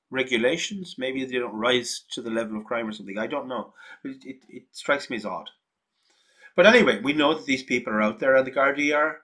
[0.09, 0.95] regulations.
[0.97, 3.17] Maybe they don't rise to the level of crime or something.
[3.17, 3.73] I don't know.
[4.03, 5.49] It, it, it strikes me as odd.
[6.55, 9.21] But anyway, we know that these people are out there, and the Gardaí are,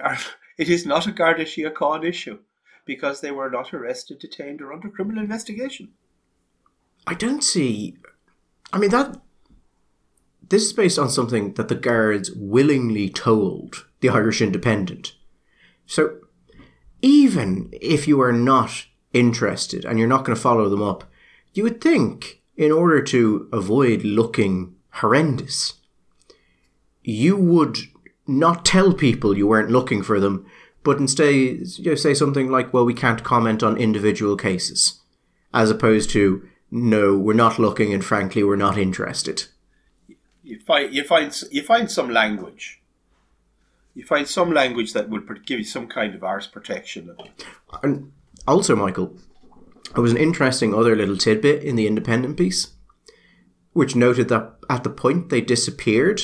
[0.00, 0.18] are.
[0.58, 2.38] It is not a Garda Síochána issue
[2.84, 5.90] because they were not arrested, detained, or under criminal investigation.
[7.06, 7.96] I don't see.
[8.72, 9.20] I mean that.
[10.48, 15.14] This is based on something that the guards willingly told the Irish Independent.
[15.86, 16.18] So,
[17.00, 21.04] even if you are not interested and you're not going to follow them up,
[21.54, 25.74] you would think, in order to avoid looking horrendous,
[27.02, 27.78] you would
[28.26, 30.46] not tell people you weren't looking for them,
[30.84, 35.00] but instead you know, say something like, well, we can't comment on individual cases,
[35.54, 39.44] as opposed to, no, we're not looking and frankly, we're not interested.
[40.42, 42.80] You find, you find, you find some language.
[43.94, 47.14] You find some language that will give you some kind of arse protection.
[47.82, 48.12] And
[48.48, 49.16] also, Michael,
[49.94, 52.72] there was an interesting other little tidbit in the Independent piece,
[53.72, 56.22] which noted that at the point they disappeared,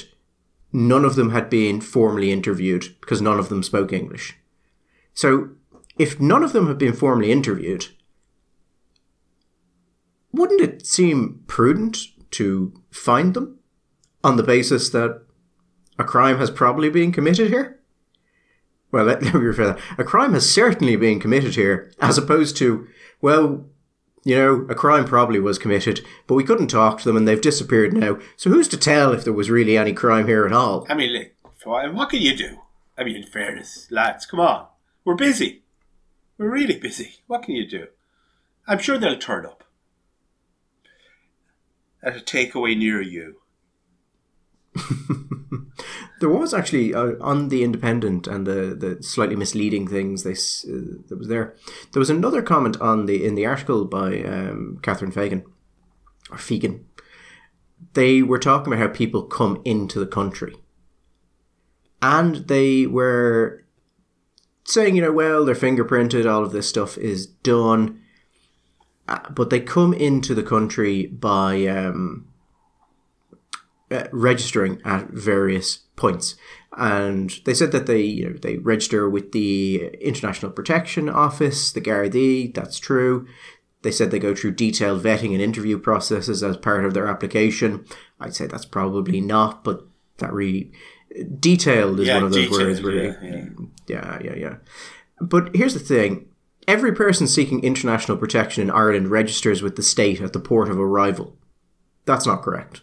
[0.72, 4.34] none of them had been formally interviewed because none of them spoke English.
[5.18, 5.48] So,
[5.98, 7.88] if none of them have been formally interviewed,
[10.30, 11.98] wouldn't it seem prudent
[12.30, 13.58] to find them
[14.22, 15.22] on the basis that
[15.98, 17.80] a crime has probably been committed here?
[18.92, 19.80] well, let, me refer that.
[19.98, 22.86] A crime has certainly been committed here, as opposed to,
[23.20, 23.66] well,
[24.22, 27.40] you know, a crime probably was committed, but we couldn't talk to them and they've
[27.40, 28.20] disappeared now.
[28.36, 30.86] So who's to tell if there was really any crime here at all?
[30.88, 31.32] I mean,
[31.64, 32.58] what can you do?
[32.96, 34.68] I mean, in fairness, lads, come on.
[35.08, 35.62] We're busy.
[36.36, 37.20] We're really busy.
[37.28, 37.86] What can you do?
[38.66, 39.64] I'm sure they'll turn up
[42.02, 43.40] at a takeaway near you.
[46.20, 51.00] there was actually uh, on the Independent and the, the slightly misleading things they uh,
[51.08, 51.56] that was there.
[51.92, 55.42] There was another comment on the in the article by um, Catherine Fagan
[56.30, 56.84] or Fegan.
[57.94, 60.54] They were talking about how people come into the country,
[62.02, 63.64] and they were
[64.68, 68.00] saying, you know, well, they're fingerprinted, all of this stuff is done,
[69.06, 71.66] uh, but they come into the country by.
[71.66, 72.28] Um,
[73.90, 76.36] uh, registering at various points.
[76.76, 81.80] And they said that they, you know, they register with the International Protection Office, the
[81.80, 82.54] Gardaí.
[82.54, 83.26] That's true.
[83.80, 87.86] They said they go through detailed vetting and interview processes as part of their application.
[88.20, 89.86] I'd say that's probably not, but
[90.18, 90.70] that really
[91.38, 92.82] detailed is yeah, one of those detailed, words.
[92.82, 93.44] Where yeah, yeah.
[93.86, 94.56] yeah, yeah, yeah.
[95.20, 96.28] But here's the thing:
[96.66, 100.78] every person seeking international protection in Ireland registers with the state at the port of
[100.78, 101.36] arrival.
[102.04, 102.82] That's not correct.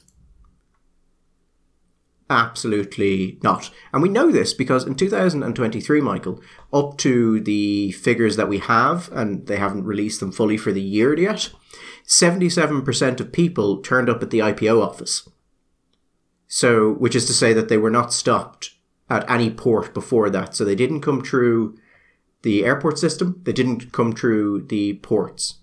[2.29, 3.69] Absolutely not.
[3.93, 6.41] And we know this because in 2023, Michael,
[6.73, 10.81] up to the figures that we have, and they haven't released them fully for the
[10.81, 11.51] year yet,
[12.07, 15.29] 77% of people turned up at the IPO office.
[16.55, 18.75] So, which is to say that they were not stopped
[19.09, 20.55] at any port before that.
[20.55, 21.77] So they didn't come through
[22.43, 25.55] the airport system, they didn't come through the ports.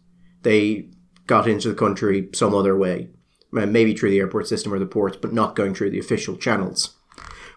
[0.43, 0.91] They
[1.27, 3.09] got into the country some other way.
[3.57, 6.37] Uh, maybe through the airport system or the ports, but not going through the official
[6.37, 6.95] channels.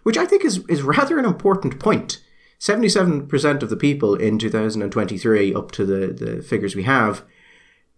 [0.03, 2.23] Which I think is, is rather an important point.
[2.61, 7.25] 77% of the people in 2023, up to the, the figures we have,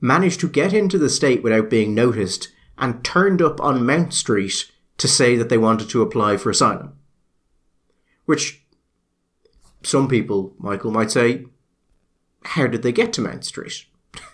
[0.02, 2.48] managed to get into the state without being noticed
[2.80, 6.94] and turned up on Mount Street to say that they wanted to apply for asylum.
[8.26, 8.64] Which
[9.84, 11.46] some people, Michael, might say,
[12.44, 13.86] how did they get to Mount Street?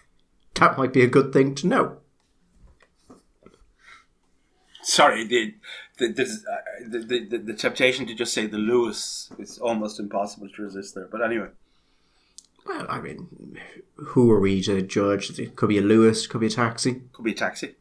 [0.55, 1.97] that might be a good thing to know.
[4.81, 5.55] Sorry, the
[5.97, 10.49] the, uh, the, the, the, the temptation to just say the Luas is almost impossible
[10.49, 11.07] to resist there.
[11.11, 11.49] But anyway.
[12.65, 13.59] Well, I mean,
[13.95, 15.37] who are we to judge?
[15.39, 17.01] It could be a Luas, could be a taxi.
[17.11, 17.75] Could be a taxi.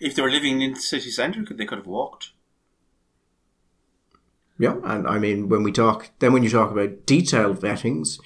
[0.00, 2.30] If they were living in the city centre, they could have walked.
[4.58, 8.18] Yeah, and I mean, when we talk, then when you talk about detailed vettings,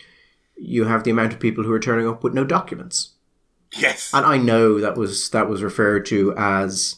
[0.57, 3.13] you have the amount of people who are turning up with no documents.
[3.77, 6.97] Yes, and I know that was that was referred to as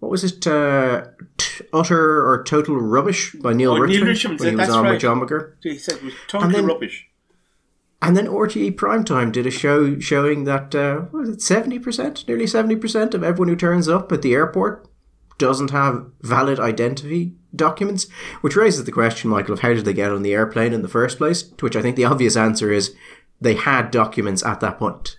[0.00, 0.46] what was it?
[0.46, 1.06] Uh,
[1.36, 4.84] t- utter or total rubbish by Neale, oh, Richmond, Neale Richmond when he was on
[4.84, 4.92] right.
[4.92, 5.54] with John McGuirk.
[5.62, 7.06] He said it was total then, rubbish.
[8.02, 12.46] And then RTE Primetime did a show showing that uh, was it seventy percent, nearly
[12.46, 14.88] seventy percent of everyone who turns up at the airport
[15.36, 18.06] doesn't have valid identity documents,
[18.42, 20.88] which raises the question, Michael, of how did they get on the airplane in the
[20.88, 21.42] first place?
[21.42, 22.94] To which I think the obvious answer is
[23.40, 25.16] they had documents at that point.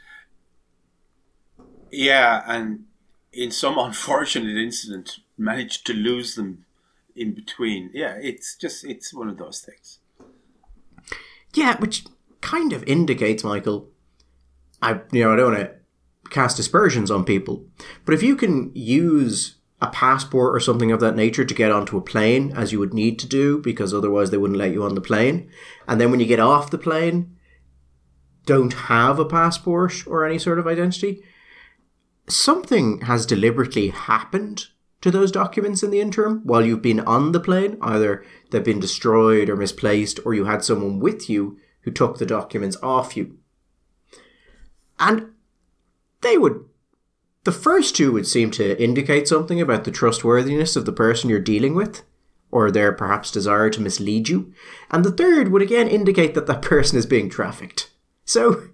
[1.92, 2.86] Yeah, and
[3.34, 6.66] in some unfortunate incident, managed to lose them
[7.16, 7.90] in between.
[7.94, 10.00] Yeah, it's just it's one of those things.
[11.54, 12.06] Yeah, which
[12.42, 13.90] kind of indicates, Michael.
[14.82, 15.76] I you know I don't want to
[16.30, 17.66] cast aspersions on people,
[18.06, 21.98] but if you can use a passport or something of that nature to get onto
[21.98, 24.96] a plane, as you would need to do, because otherwise they wouldn't let you on
[24.96, 25.50] the plane,
[25.88, 27.36] and then when you get off the plane,
[28.46, 31.24] don't have a passport or any sort of identity,
[32.28, 34.68] something has deliberately happened
[35.02, 37.78] to those documents in the interim while you've been on the plane.
[37.82, 42.26] Either they've been destroyed or misplaced, or you had someone with you who took the
[42.26, 43.38] documents off you.
[45.00, 45.32] And
[46.22, 46.66] they would.
[47.44, 51.40] The first two would seem to indicate something about the trustworthiness of the person you're
[51.40, 52.04] dealing with,
[52.52, 54.54] or their perhaps desire to mislead you.
[54.92, 57.90] And the third would again indicate that that person is being trafficked.
[58.26, 58.68] So,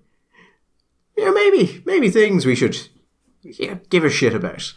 [1.15, 2.77] you know, maybe, maybe things we should
[3.41, 4.73] yeah, give a shit about.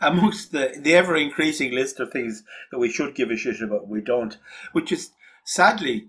[0.00, 3.88] Amongst the, the ever increasing list of things that we should give a shit about,
[3.88, 4.36] we don't,
[4.72, 5.10] which is
[5.44, 6.08] sadly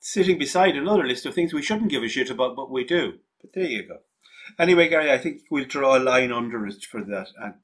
[0.00, 3.18] sitting beside another list of things we shouldn't give a shit about, but we do.
[3.40, 3.98] But there you go.
[4.58, 7.54] Anyway, Gary, I think we'll draw a line under it for that and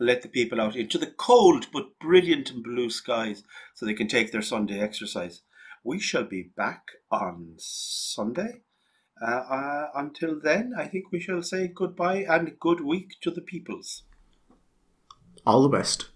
[0.00, 4.08] let the people out into the cold but brilliant and blue skies so they can
[4.08, 5.42] take their Sunday exercise.
[5.84, 8.62] We shall be back on Sunday.
[9.20, 13.40] Uh, uh, until then, I think we shall say goodbye and good week to the
[13.40, 14.02] peoples.
[15.46, 16.08] All the best.